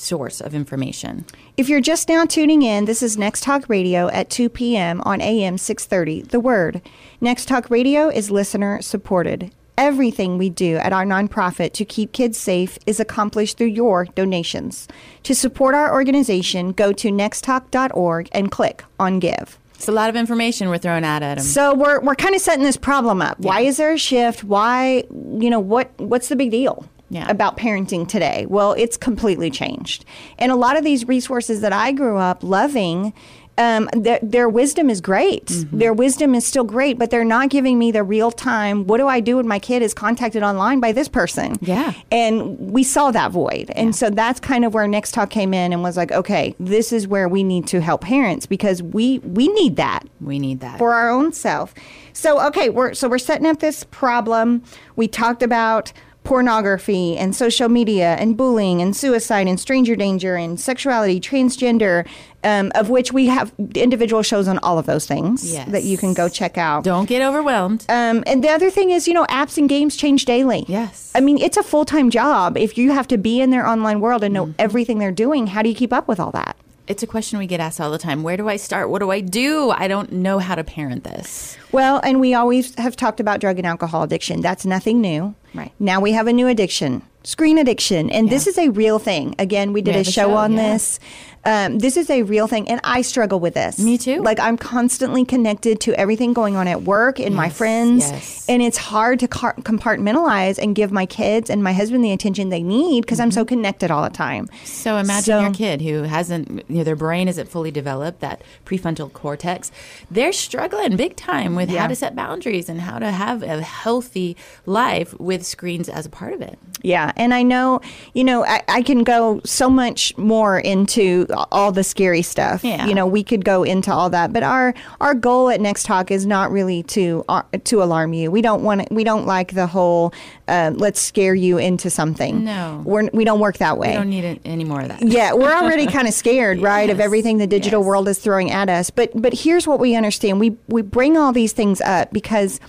source 0.00 0.40
of 0.40 0.54
information. 0.54 1.24
If 1.56 1.68
you're 1.68 1.80
just 1.80 2.08
now 2.08 2.24
tuning 2.24 2.62
in, 2.62 2.84
this 2.84 3.02
is 3.02 3.18
Next 3.18 3.42
Talk 3.42 3.68
Radio 3.68 4.08
at 4.08 4.30
2 4.30 4.48
p.m. 4.48 5.00
on 5.02 5.20
AM 5.20 5.58
630. 5.58 6.22
The 6.28 6.40
Word. 6.40 6.82
Next 7.20 7.46
Talk 7.46 7.70
Radio 7.70 8.08
is 8.08 8.30
listener 8.30 8.80
supported. 8.82 9.52
Everything 9.76 10.38
we 10.38 10.50
do 10.50 10.76
at 10.76 10.92
our 10.92 11.04
nonprofit 11.04 11.72
to 11.74 11.84
keep 11.84 12.12
kids 12.12 12.36
safe 12.36 12.78
is 12.86 12.98
accomplished 12.98 13.58
through 13.58 13.68
your 13.68 14.06
donations. 14.06 14.88
To 15.22 15.34
support 15.34 15.74
our 15.74 15.92
organization, 15.92 16.72
go 16.72 16.92
to 16.92 17.10
nexttalk.org 17.10 18.28
and 18.32 18.50
click 18.50 18.84
on 18.98 19.20
Give. 19.20 19.58
It's 19.78 19.86
a 19.86 19.92
lot 19.92 20.10
of 20.10 20.16
information 20.16 20.68
we're 20.68 20.78
throwing 20.78 21.04
at 21.04 21.20
them. 21.20 21.38
So 21.38 21.72
we're 21.72 22.00
we're 22.00 22.16
kind 22.16 22.34
of 22.34 22.40
setting 22.40 22.64
this 22.64 22.76
problem 22.76 23.22
up. 23.22 23.38
Why 23.38 23.60
is 23.60 23.76
there 23.76 23.92
a 23.92 23.98
shift? 23.98 24.42
Why 24.42 25.04
you 25.10 25.48
know 25.48 25.60
what 25.60 25.92
what's 26.00 26.28
the 26.28 26.34
big 26.34 26.50
deal? 26.50 26.84
Yeah. 27.10 27.30
About 27.30 27.56
parenting 27.56 28.06
today. 28.06 28.44
Well, 28.48 28.72
it's 28.72 28.96
completely 28.96 29.50
changed. 29.50 30.04
And 30.38 30.52
a 30.52 30.56
lot 30.56 30.76
of 30.76 30.84
these 30.84 31.08
resources 31.08 31.62
that 31.62 31.72
I 31.72 31.92
grew 31.92 32.18
up 32.18 32.42
loving, 32.42 33.14
um, 33.58 33.88
their, 33.92 34.20
their 34.22 34.48
wisdom 34.48 34.88
is 34.88 35.00
great. 35.00 35.46
Mm-hmm. 35.46 35.78
Their 35.78 35.92
wisdom 35.92 36.34
is 36.34 36.46
still 36.46 36.64
great, 36.64 36.96
but 36.98 37.10
they're 37.10 37.24
not 37.24 37.50
giving 37.50 37.78
me 37.78 37.90
the 37.90 38.04
real 38.04 38.30
time. 38.30 38.86
What 38.86 38.98
do 38.98 39.08
I 39.08 39.20
do 39.20 39.36
when 39.36 39.48
my 39.48 39.58
kid 39.58 39.82
is 39.82 39.92
contacted 39.92 40.42
online 40.42 40.78
by 40.78 40.92
this 40.92 41.08
person? 41.08 41.56
Yeah. 41.60 41.92
And 42.12 42.56
we 42.70 42.84
saw 42.84 43.10
that 43.10 43.32
void. 43.32 43.70
And 43.74 43.94
so 43.94 44.10
that's 44.10 44.38
kind 44.38 44.64
of 44.64 44.74
where 44.74 44.86
Next 44.86 45.12
Talk 45.12 45.30
came 45.30 45.52
in 45.52 45.72
and 45.72 45.82
was 45.82 45.96
like, 45.96 46.12
okay, 46.12 46.54
this 46.60 46.92
is 46.92 47.08
where 47.08 47.28
we 47.28 47.42
need 47.42 47.66
to 47.68 47.80
help 47.80 48.02
parents 48.02 48.46
because 48.46 48.82
we 48.82 49.18
we 49.20 49.48
need 49.48 49.76
that 49.76 50.06
we 50.20 50.38
need 50.38 50.60
that. 50.60 50.78
for 50.78 50.94
our 50.94 51.10
own 51.10 51.32
self. 51.32 51.74
So 52.12 52.46
okay, 52.48 52.68
we're 52.68 52.94
so 52.94 53.08
we're 53.08 53.18
setting 53.18 53.46
up 53.46 53.58
this 53.58 53.82
problem. 53.84 54.62
We 54.94 55.08
talked 55.08 55.42
about 55.42 55.92
pornography 56.28 57.16
and 57.16 57.34
social 57.34 57.68
media 57.70 58.14
and 58.20 58.36
bullying 58.36 58.82
and 58.82 58.94
suicide 58.94 59.48
and 59.48 59.58
stranger 59.58 59.96
danger 59.96 60.36
and 60.36 60.60
sexuality, 60.60 61.18
transgender, 61.20 62.06
um, 62.44 62.70
of 62.74 62.90
which 62.90 63.12
we 63.14 63.26
have 63.26 63.50
individual 63.74 64.22
shows 64.22 64.46
on 64.46 64.58
all 64.58 64.78
of 64.78 64.84
those 64.84 65.06
things 65.06 65.52
Yes. 65.52 65.68
that 65.70 65.84
you 65.84 65.96
can 65.96 66.12
go 66.12 66.28
check 66.28 66.58
out. 66.58 66.84
Don't 66.84 67.08
get 67.08 67.22
overwhelmed. 67.22 67.86
Um, 67.88 68.22
and 68.26 68.44
the 68.44 68.50
other 68.50 68.70
thing 68.70 68.90
is, 68.90 69.08
you 69.08 69.14
know, 69.14 69.24
apps 69.26 69.56
and 69.56 69.68
games 69.70 69.96
change 69.96 70.26
daily. 70.26 70.64
Yes. 70.68 71.10
I 71.14 71.20
mean, 71.20 71.38
it's 71.38 71.56
a 71.56 71.62
full 71.62 71.84
time 71.86 72.10
job. 72.10 72.56
If 72.58 72.76
you 72.76 72.92
have 72.92 73.08
to 73.08 73.16
be 73.18 73.40
in 73.40 73.48
their 73.50 73.66
online 73.66 74.00
world 74.00 74.22
and 74.22 74.34
know 74.34 74.46
Mm-hmm. 74.46 74.52
everything 74.60 74.98
they're 74.98 75.10
doing, 75.10 75.46
how 75.48 75.62
do 75.62 75.68
you 75.68 75.74
keep 75.74 75.92
up 75.92 76.06
with 76.08 76.20
all 76.20 76.30
that? 76.32 76.56
It's 76.88 77.02
a 77.02 77.06
question 77.06 77.38
we 77.38 77.46
get 77.46 77.60
asked 77.60 77.80
all 77.80 77.90
the 77.90 77.98
time. 77.98 78.22
Where 78.22 78.38
do 78.38 78.48
I 78.48 78.56
start? 78.56 78.88
What 78.88 79.00
do 79.00 79.10
I 79.10 79.20
do? 79.20 79.70
I 79.70 79.88
don't 79.88 80.10
know 80.10 80.38
how 80.38 80.54
to 80.54 80.64
parent 80.64 81.04
this. 81.04 81.58
Well, 81.70 82.00
and 82.02 82.18
we 82.18 82.32
always 82.32 82.74
have 82.76 82.96
talked 82.96 83.20
about 83.20 83.40
drug 83.40 83.58
and 83.58 83.66
alcohol 83.66 84.04
addiction. 84.04 84.40
That's 84.40 84.64
nothing 84.64 85.02
new. 85.02 85.34
Right. 85.54 85.70
Now 85.78 86.00
we 86.00 86.12
have 86.12 86.26
a 86.26 86.32
new 86.32 86.46
addiction, 86.48 87.02
screen 87.24 87.58
addiction. 87.58 88.10
And 88.10 88.30
this 88.30 88.46
is 88.46 88.56
a 88.56 88.70
real 88.70 88.98
thing. 88.98 89.34
Again, 89.38 89.74
we 89.74 89.82
did 89.82 89.90
We 89.90 89.96
a 89.96 89.98
have 89.98 90.08
a 90.08 90.10
show, 90.10 90.28
show, 90.28 90.34
on 90.34 90.52
yeah. 90.54 90.72
this. 90.72 90.98
Um, 91.44 91.78
this 91.78 91.96
is 91.96 92.10
a 92.10 92.22
real 92.22 92.46
thing. 92.46 92.68
And 92.68 92.80
I 92.84 93.02
struggle 93.02 93.40
with 93.40 93.54
this. 93.54 93.78
Me 93.78 93.96
too. 93.96 94.22
Like 94.22 94.38
I'm 94.40 94.56
constantly 94.58 95.24
connected 95.24 95.80
to 95.82 95.94
everything 95.94 96.32
going 96.32 96.56
on 96.56 96.68
at 96.68 96.82
work 96.82 97.18
and 97.20 97.34
my 97.34 97.48
friends. 97.48 98.08
yes. 98.10 98.46
And 98.48 98.60
it's 98.62 98.76
hard 98.76 99.20
to 99.20 99.28
car- 99.28 99.54
compartmentalize 99.60 100.58
and 100.58 100.74
give 100.74 100.92
my 100.92 101.06
kids 101.06 101.48
and 101.50 101.62
my 101.62 101.72
husband 101.72 102.04
the 102.04 102.12
attention 102.12 102.48
they 102.48 102.62
need 102.62 103.02
because 103.02 103.20
I'm 103.20 103.30
so 103.30 103.44
connected 103.44 103.90
all 103.90 104.02
the 104.02 104.10
time. 104.10 104.48
So 104.64 104.96
imagine 104.96 105.22
So- 105.24 105.40
your 105.40 105.50
kid 105.52 105.82
who 105.82 106.02
hasn't, 106.02 106.48
you 106.68 106.78
know, 106.78 106.84
their 106.84 106.96
brain 106.96 107.28
isn't 107.28 107.48
fully 107.48 107.70
developed, 107.70 108.20
that 108.20 108.42
prefrontal 108.66 109.12
cortex. 109.12 109.70
They're 110.10 110.32
struggling 110.32 110.96
big 110.96 111.16
time 111.16 111.54
with 111.54 111.70
Yeah. 111.70 111.82
how 111.82 111.86
to 111.88 111.94
set 111.96 112.14
boundaries 112.16 112.68
and 112.68 112.80
how 112.80 112.98
to 112.98 113.10
have 113.10 113.42
a 113.42 113.62
healthy 113.62 114.36
life 114.66 115.18
with 115.20 115.46
screens 115.46 115.88
as 115.88 116.04
a 116.06 116.10
part 116.10 116.32
of 116.34 116.40
it. 116.42 116.58
Yeah, 116.82 117.12
and 117.16 117.34
I 117.34 117.42
know, 117.42 117.80
you 118.14 118.24
know, 118.24 118.44
I, 118.44 118.62
I 118.68 118.82
can 118.82 119.02
go 119.02 119.40
so 119.44 119.68
much 119.68 120.16
more 120.16 120.58
into 120.60 121.26
all 121.30 121.72
the 121.72 121.84
scary 121.84 122.22
stuff. 122.22 122.64
Yeah. 122.64 122.86
You 122.86 122.94
know, 122.94 123.06
we 123.06 123.22
could 123.22 123.44
go 123.44 123.62
into 123.62 123.92
all 123.92 124.10
that, 124.10 124.32
but 124.32 124.42
our 124.42 124.74
our 125.00 125.14
goal 125.14 125.50
at 125.50 125.60
Next 125.60 125.84
Talk 125.84 126.10
is 126.10 126.26
not 126.26 126.50
really 126.50 126.82
to 126.84 127.24
uh, 127.28 127.42
to 127.64 127.82
alarm 127.82 128.12
you. 128.12 128.30
We 128.30 128.42
don't 128.42 128.62
want 128.62 128.90
we 128.90 129.04
don't 129.04 129.26
like 129.26 129.54
the 129.54 129.66
whole 129.66 130.12
uh, 130.46 130.72
let's 130.74 131.00
scare 131.00 131.34
you 131.34 131.58
into 131.58 131.90
something. 131.90 132.44
No. 132.44 132.82
we're 132.84 133.08
we 133.12 133.24
don't 133.24 133.40
work 133.40 133.58
that 133.58 133.78
way. 133.78 133.90
We 133.90 133.94
don't 133.94 134.10
need 134.10 134.24
it, 134.24 134.40
any 134.44 134.64
more 134.64 134.80
of 134.80 134.88
that. 134.88 135.02
Yeah, 135.02 135.32
we're 135.32 135.54
already 135.54 135.86
kind 135.98 136.08
of 136.08 136.14
scared, 136.14 136.60
right, 136.60 136.90
of 136.90 137.00
everything 137.00 137.38
the 137.38 137.46
digital 137.46 137.80
yes. 137.80 137.86
world 137.86 138.08
is 138.08 138.18
throwing 138.18 138.50
at 138.50 138.68
us. 138.68 138.90
But 138.90 139.10
but 139.14 139.32
here's 139.32 139.66
what 139.66 139.80
we 139.80 139.94
understand: 139.94 140.40
we 140.40 140.56
we 140.68 140.82
bring 140.82 141.16
all 141.16 141.32
these 141.32 141.52
things 141.52 141.80
up 141.80 142.12
because 142.12 142.60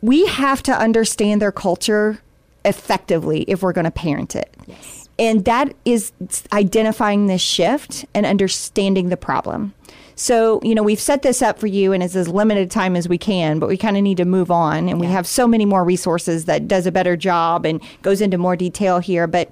we 0.00 0.26
have 0.26 0.62
to 0.64 0.72
understand 0.72 1.40
their 1.40 1.52
culture 1.52 2.20
effectively 2.64 3.42
if 3.48 3.62
we're 3.62 3.72
going 3.72 3.84
to 3.84 3.90
parent 3.90 4.36
it. 4.36 4.54
Yes. 4.66 5.01
And 5.22 5.44
that 5.44 5.72
is 5.84 6.10
identifying 6.52 7.26
this 7.28 7.40
shift 7.40 8.04
and 8.12 8.26
understanding 8.26 9.08
the 9.08 9.16
problem. 9.16 9.72
So, 10.16 10.60
you 10.62 10.74
know, 10.74 10.82
we've 10.82 11.00
set 11.00 11.22
this 11.22 11.40
up 11.42 11.58
for 11.58 11.68
you 11.68 11.92
and 11.92 12.02
it's 12.02 12.16
as 12.16 12.28
limited 12.28 12.70
time 12.70 12.96
as 12.96 13.08
we 13.08 13.18
can, 13.18 13.58
but 13.58 13.68
we 13.68 13.76
kind 13.76 13.96
of 13.96 14.02
need 14.02 14.16
to 14.18 14.24
move 14.24 14.50
on. 14.50 14.88
And 14.88 15.00
we 15.00 15.06
have 15.06 15.26
so 15.26 15.46
many 15.46 15.64
more 15.64 15.84
resources 15.84 16.44
that 16.46 16.66
does 16.68 16.86
a 16.86 16.92
better 16.92 17.16
job 17.16 17.64
and 17.64 17.80
goes 18.02 18.20
into 18.20 18.36
more 18.36 18.56
detail 18.56 18.98
here. 18.98 19.26
But 19.26 19.50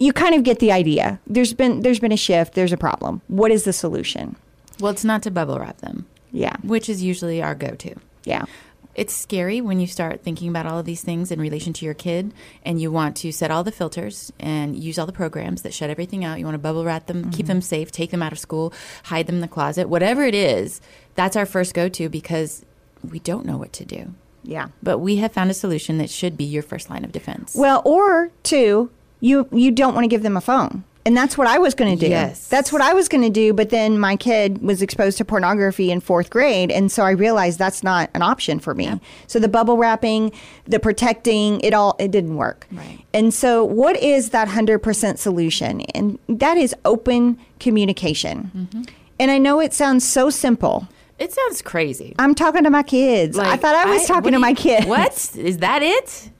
you 0.00 0.12
kind 0.12 0.34
of 0.34 0.42
get 0.42 0.58
the 0.58 0.72
idea. 0.72 1.20
There's 1.28 1.54
been 1.54 1.80
there's 1.82 2.00
been 2.00 2.12
a 2.12 2.16
shift, 2.16 2.54
there's 2.54 2.72
a 2.72 2.76
problem. 2.76 3.22
What 3.28 3.50
is 3.52 3.62
the 3.64 3.72
solution? 3.72 4.36
Well, 4.80 4.90
it's 4.92 5.04
not 5.04 5.22
to 5.22 5.30
bubble 5.30 5.58
wrap 5.60 5.78
them, 5.78 6.06
Yeah. 6.32 6.56
which 6.62 6.88
is 6.88 7.02
usually 7.02 7.40
our 7.40 7.54
go 7.54 7.70
to. 7.76 7.94
Yeah. 8.24 8.44
It's 8.94 9.14
scary 9.14 9.60
when 9.60 9.80
you 9.80 9.86
start 9.86 10.22
thinking 10.22 10.48
about 10.48 10.66
all 10.66 10.78
of 10.78 10.84
these 10.84 11.02
things 11.02 11.30
in 11.30 11.40
relation 11.40 11.72
to 11.74 11.84
your 11.84 11.94
kid 11.94 12.34
and 12.64 12.80
you 12.80 12.92
want 12.92 13.16
to 13.18 13.32
set 13.32 13.50
all 13.50 13.64
the 13.64 13.72
filters 13.72 14.32
and 14.38 14.76
use 14.76 14.98
all 14.98 15.06
the 15.06 15.12
programs 15.12 15.62
that 15.62 15.72
shut 15.72 15.88
everything 15.88 16.24
out. 16.24 16.38
You 16.38 16.44
want 16.44 16.54
to 16.54 16.58
bubble 16.58 16.84
wrap 16.84 17.06
them, 17.06 17.30
keep 17.30 17.46
mm-hmm. 17.46 17.46
them 17.46 17.60
safe, 17.62 17.90
take 17.90 18.10
them 18.10 18.22
out 18.22 18.32
of 18.32 18.38
school, 18.38 18.72
hide 19.04 19.26
them 19.26 19.36
in 19.36 19.40
the 19.40 19.48
closet, 19.48 19.88
whatever 19.88 20.24
it 20.24 20.34
is. 20.34 20.80
That's 21.14 21.36
our 21.36 21.46
first 21.46 21.74
go 21.74 21.88
to 21.88 22.08
because 22.08 22.64
we 23.10 23.18
don't 23.18 23.46
know 23.46 23.56
what 23.56 23.72
to 23.74 23.84
do. 23.84 24.14
Yeah. 24.44 24.68
But 24.82 24.98
we 24.98 25.16
have 25.16 25.32
found 25.32 25.50
a 25.50 25.54
solution 25.54 25.98
that 25.98 26.10
should 26.10 26.36
be 26.36 26.44
your 26.44 26.62
first 26.62 26.90
line 26.90 27.04
of 27.04 27.12
defense. 27.12 27.54
Well, 27.56 27.80
or 27.84 28.30
two, 28.42 28.90
you 29.20 29.48
you 29.52 29.70
don't 29.70 29.94
want 29.94 30.04
to 30.04 30.08
give 30.08 30.22
them 30.22 30.36
a 30.36 30.40
phone. 30.40 30.84
And 31.04 31.16
that's 31.16 31.36
what 31.36 31.48
I 31.48 31.58
was 31.58 31.74
going 31.74 31.98
to 31.98 32.06
do. 32.06 32.08
Yes. 32.08 32.46
That's 32.46 32.72
what 32.72 32.80
I 32.80 32.94
was 32.94 33.08
going 33.08 33.24
to 33.24 33.30
do, 33.30 33.52
but 33.52 33.70
then 33.70 33.98
my 33.98 34.14
kid 34.14 34.62
was 34.62 34.82
exposed 34.82 35.18
to 35.18 35.24
pornography 35.24 35.90
in 35.90 36.00
4th 36.00 36.30
grade, 36.30 36.70
and 36.70 36.92
so 36.92 37.02
I 37.02 37.10
realized 37.10 37.58
that's 37.58 37.82
not 37.82 38.08
an 38.14 38.22
option 38.22 38.60
for 38.60 38.72
me. 38.72 39.00
So 39.26 39.40
the 39.40 39.48
bubble 39.48 39.76
wrapping, 39.76 40.30
the 40.64 40.78
protecting, 40.78 41.60
it 41.62 41.74
all 41.74 41.96
it 41.98 42.12
didn't 42.12 42.36
work. 42.36 42.68
Right. 42.70 43.04
And 43.12 43.34
so 43.34 43.64
what 43.64 43.96
is 43.96 44.30
that 44.30 44.46
100% 44.46 45.18
solution? 45.18 45.80
And 45.80 46.20
that 46.28 46.56
is 46.56 46.72
open 46.84 47.36
communication. 47.58 48.52
Mm-hmm. 48.56 48.82
And 49.18 49.30
I 49.30 49.38
know 49.38 49.60
it 49.60 49.72
sounds 49.72 50.08
so 50.08 50.30
simple. 50.30 50.86
it 51.22 51.32
sounds 51.32 51.62
crazy. 51.62 52.14
I'm 52.18 52.34
talking 52.34 52.64
to 52.64 52.70
my 52.70 52.82
kids. 52.82 53.38
I 53.38 53.56
thought 53.56 53.74
I 53.74 53.86
was 53.86 54.00
what 54.02 54.08
talking 54.08 54.32
to 54.32 54.38
my 54.38 54.54
kids. 54.54 54.86
What? 54.86 55.36
Is 55.36 55.58
that 55.58 55.82
it? 55.82 56.30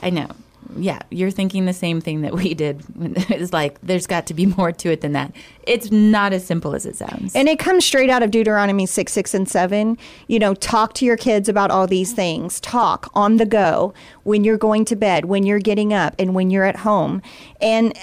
I 0.00 0.10
know. 0.10 0.30
Yeah, 0.76 1.00
you're 1.10 1.30
thinking 1.30 1.66
the 1.66 1.72
same 1.72 2.00
thing 2.00 2.22
that 2.22 2.34
we 2.34 2.54
did. 2.54 2.82
It's 3.30 3.52
like 3.52 3.80
there's 3.82 4.06
got 4.06 4.26
to 4.26 4.34
be 4.34 4.46
more 4.46 4.72
to 4.72 4.90
it 4.90 5.00
than 5.00 5.12
that. 5.12 5.32
It's 5.64 5.90
not 5.90 6.32
as 6.32 6.44
simple 6.46 6.74
as 6.74 6.86
it 6.86 6.96
sounds. 6.96 7.34
And 7.34 7.48
it 7.48 7.58
comes 7.58 7.84
straight 7.84 8.10
out 8.10 8.22
of 8.22 8.30
Deuteronomy 8.30 8.86
6, 8.86 9.12
6, 9.12 9.34
and 9.34 9.48
7. 9.48 9.96
You 10.28 10.38
know, 10.38 10.54
talk 10.54 10.94
to 10.94 11.04
your 11.04 11.16
kids 11.16 11.48
about 11.48 11.70
all 11.70 11.86
these 11.86 12.12
things. 12.12 12.60
Talk 12.60 13.10
on 13.14 13.36
the 13.38 13.46
go 13.46 13.94
when 14.24 14.44
you're 14.44 14.58
going 14.58 14.84
to 14.86 14.96
bed, 14.96 15.24
when 15.26 15.44
you're 15.44 15.58
getting 15.60 15.92
up, 15.92 16.14
and 16.18 16.34
when 16.34 16.50
you're 16.50 16.64
at 16.64 16.76
home. 16.76 17.22
And 17.60 17.96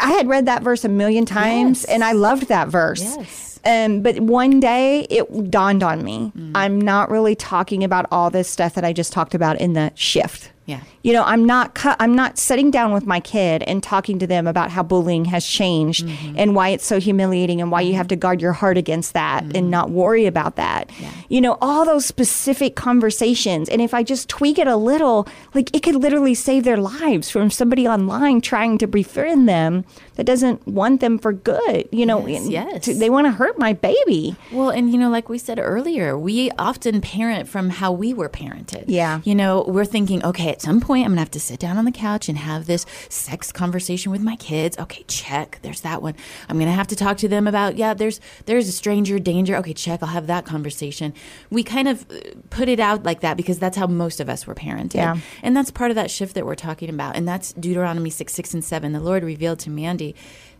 I 0.00 0.12
had 0.12 0.28
read 0.28 0.46
that 0.46 0.62
verse 0.62 0.84
a 0.84 0.88
million 0.88 1.24
times, 1.24 1.82
Yes. 1.82 1.84
and 1.94 2.04
I 2.04 2.12
loved 2.12 2.48
that 2.48 2.68
verse. 2.68 3.02
Yes. 3.02 3.60
Um, 3.64 4.02
but 4.02 4.20
one 4.20 4.60
day 4.60 5.00
it 5.10 5.50
dawned 5.50 5.82
on 5.82 6.04
me 6.04 6.32
I'm 6.54 6.80
not 6.80 7.10
really 7.10 7.34
talking 7.34 7.82
about 7.82 8.06
all 8.12 8.30
this 8.30 8.48
stuff 8.48 8.74
that 8.74 8.84
I 8.84 8.92
just 8.92 9.12
talked 9.12 9.34
about 9.34 9.60
in 9.60 9.72
the 9.72 9.90
shift. 9.96 10.52
Yeah. 10.68 10.82
You 11.02 11.14
know, 11.14 11.24
I'm 11.24 11.46
not 11.46 11.74
cu- 11.74 11.94
I'm 11.98 12.14
not 12.14 12.36
sitting 12.36 12.70
down 12.70 12.92
with 12.92 13.06
my 13.06 13.20
kid 13.20 13.62
and 13.62 13.82
talking 13.82 14.18
to 14.18 14.26
them 14.26 14.46
about 14.46 14.70
how 14.70 14.82
bullying 14.82 15.24
has 15.24 15.46
changed 15.46 16.06
mm-hmm. 16.06 16.34
and 16.36 16.54
why 16.54 16.68
it's 16.68 16.84
so 16.84 17.00
humiliating 17.00 17.62
and 17.62 17.70
why 17.70 17.80
you 17.80 17.94
have 17.94 18.08
to 18.08 18.16
guard 18.16 18.42
your 18.42 18.52
heart 18.52 18.76
against 18.76 19.14
that 19.14 19.44
and 19.44 19.52
mm-hmm. 19.54 19.70
not 19.70 19.88
worry 19.88 20.26
about 20.26 20.56
that. 20.56 20.90
You 21.30 21.40
know, 21.40 21.56
all 21.62 21.86
those 21.86 22.04
specific 22.04 22.76
conversations 22.76 23.70
and 23.70 23.80
if 23.80 23.94
I 23.94 24.02
just 24.02 24.28
tweak 24.28 24.58
it 24.58 24.66
a 24.66 24.76
little, 24.76 25.26
like 25.54 25.74
it 25.74 25.82
could 25.82 25.94
literally 25.94 26.34
save 26.34 26.64
their 26.64 26.76
lives 26.76 27.30
from 27.30 27.50
somebody 27.50 27.88
online 27.88 28.42
trying 28.42 28.76
to 28.76 28.86
befriend 28.86 29.48
them 29.48 29.86
that 30.18 30.26
doesn't 30.26 30.66
want 30.66 31.00
them 31.00 31.16
for 31.18 31.32
good. 31.32 31.88
You 31.92 32.04
know, 32.04 32.26
Yes, 32.26 32.48
yes. 32.48 32.84
to- 32.84 32.94
they 32.94 33.08
want 33.08 33.26
to 33.28 33.30
hurt 33.30 33.56
my 33.56 33.72
baby. 33.72 34.34
Well, 34.52 34.70
and 34.70 34.90
you 34.92 34.98
know, 34.98 35.08
like 35.10 35.28
we 35.28 35.38
said 35.38 35.58
earlier, 35.60 36.18
we 36.18 36.50
often 36.58 37.00
parent 37.00 37.48
from 37.48 37.70
how 37.70 37.92
we 37.92 38.12
were 38.12 38.28
parented. 38.28 38.84
Yeah. 38.88 39.20
You 39.22 39.36
know, 39.36 39.64
we're 39.66 39.84
thinking, 39.84 40.24
okay, 40.24 40.50
at 40.50 40.60
some 40.60 40.80
point 40.80 41.04
I'm 41.04 41.12
gonna 41.12 41.20
have 41.20 41.30
to 41.30 41.40
sit 41.40 41.60
down 41.60 41.78
on 41.78 41.84
the 41.84 41.92
couch 41.92 42.28
and 42.28 42.36
have 42.36 42.66
this 42.66 42.84
sex 43.08 43.52
conversation 43.52 44.10
with 44.10 44.20
my 44.20 44.34
kids. 44.36 44.76
Okay, 44.76 45.04
check. 45.06 45.60
There's 45.62 45.82
that 45.82 46.02
one. 46.02 46.14
I'm 46.48 46.58
gonna 46.58 46.72
have 46.72 46.88
to 46.88 46.96
talk 46.96 47.16
to 47.18 47.28
them 47.28 47.46
about, 47.46 47.76
yeah, 47.76 47.94
there's 47.94 48.20
there's 48.46 48.68
a 48.68 48.72
stranger 48.72 49.20
danger. 49.20 49.54
Okay, 49.56 49.72
check. 49.72 50.02
I'll 50.02 50.08
have 50.08 50.26
that 50.26 50.44
conversation. 50.44 51.14
We 51.48 51.62
kind 51.62 51.86
of 51.86 52.04
uh, 52.10 52.14
put 52.50 52.68
it 52.68 52.80
out 52.80 53.04
like 53.04 53.20
that 53.20 53.36
because 53.36 53.60
that's 53.60 53.76
how 53.76 53.86
most 53.86 54.18
of 54.18 54.28
us 54.28 54.46
were 54.48 54.54
parented. 54.56 54.94
Yeah. 54.96 55.16
And 55.44 55.56
that's 55.56 55.70
part 55.70 55.92
of 55.92 55.94
that 55.94 56.10
shift 56.10 56.34
that 56.34 56.44
we're 56.44 56.56
talking 56.56 56.90
about. 56.90 57.14
And 57.14 57.28
that's 57.28 57.52
Deuteronomy 57.52 58.10
6, 58.10 58.32
6, 58.32 58.54
and 58.54 58.64
7. 58.64 58.92
The 58.92 59.00
Lord 59.00 59.22
revealed 59.22 59.60
to 59.60 59.70
Mandy 59.70 60.07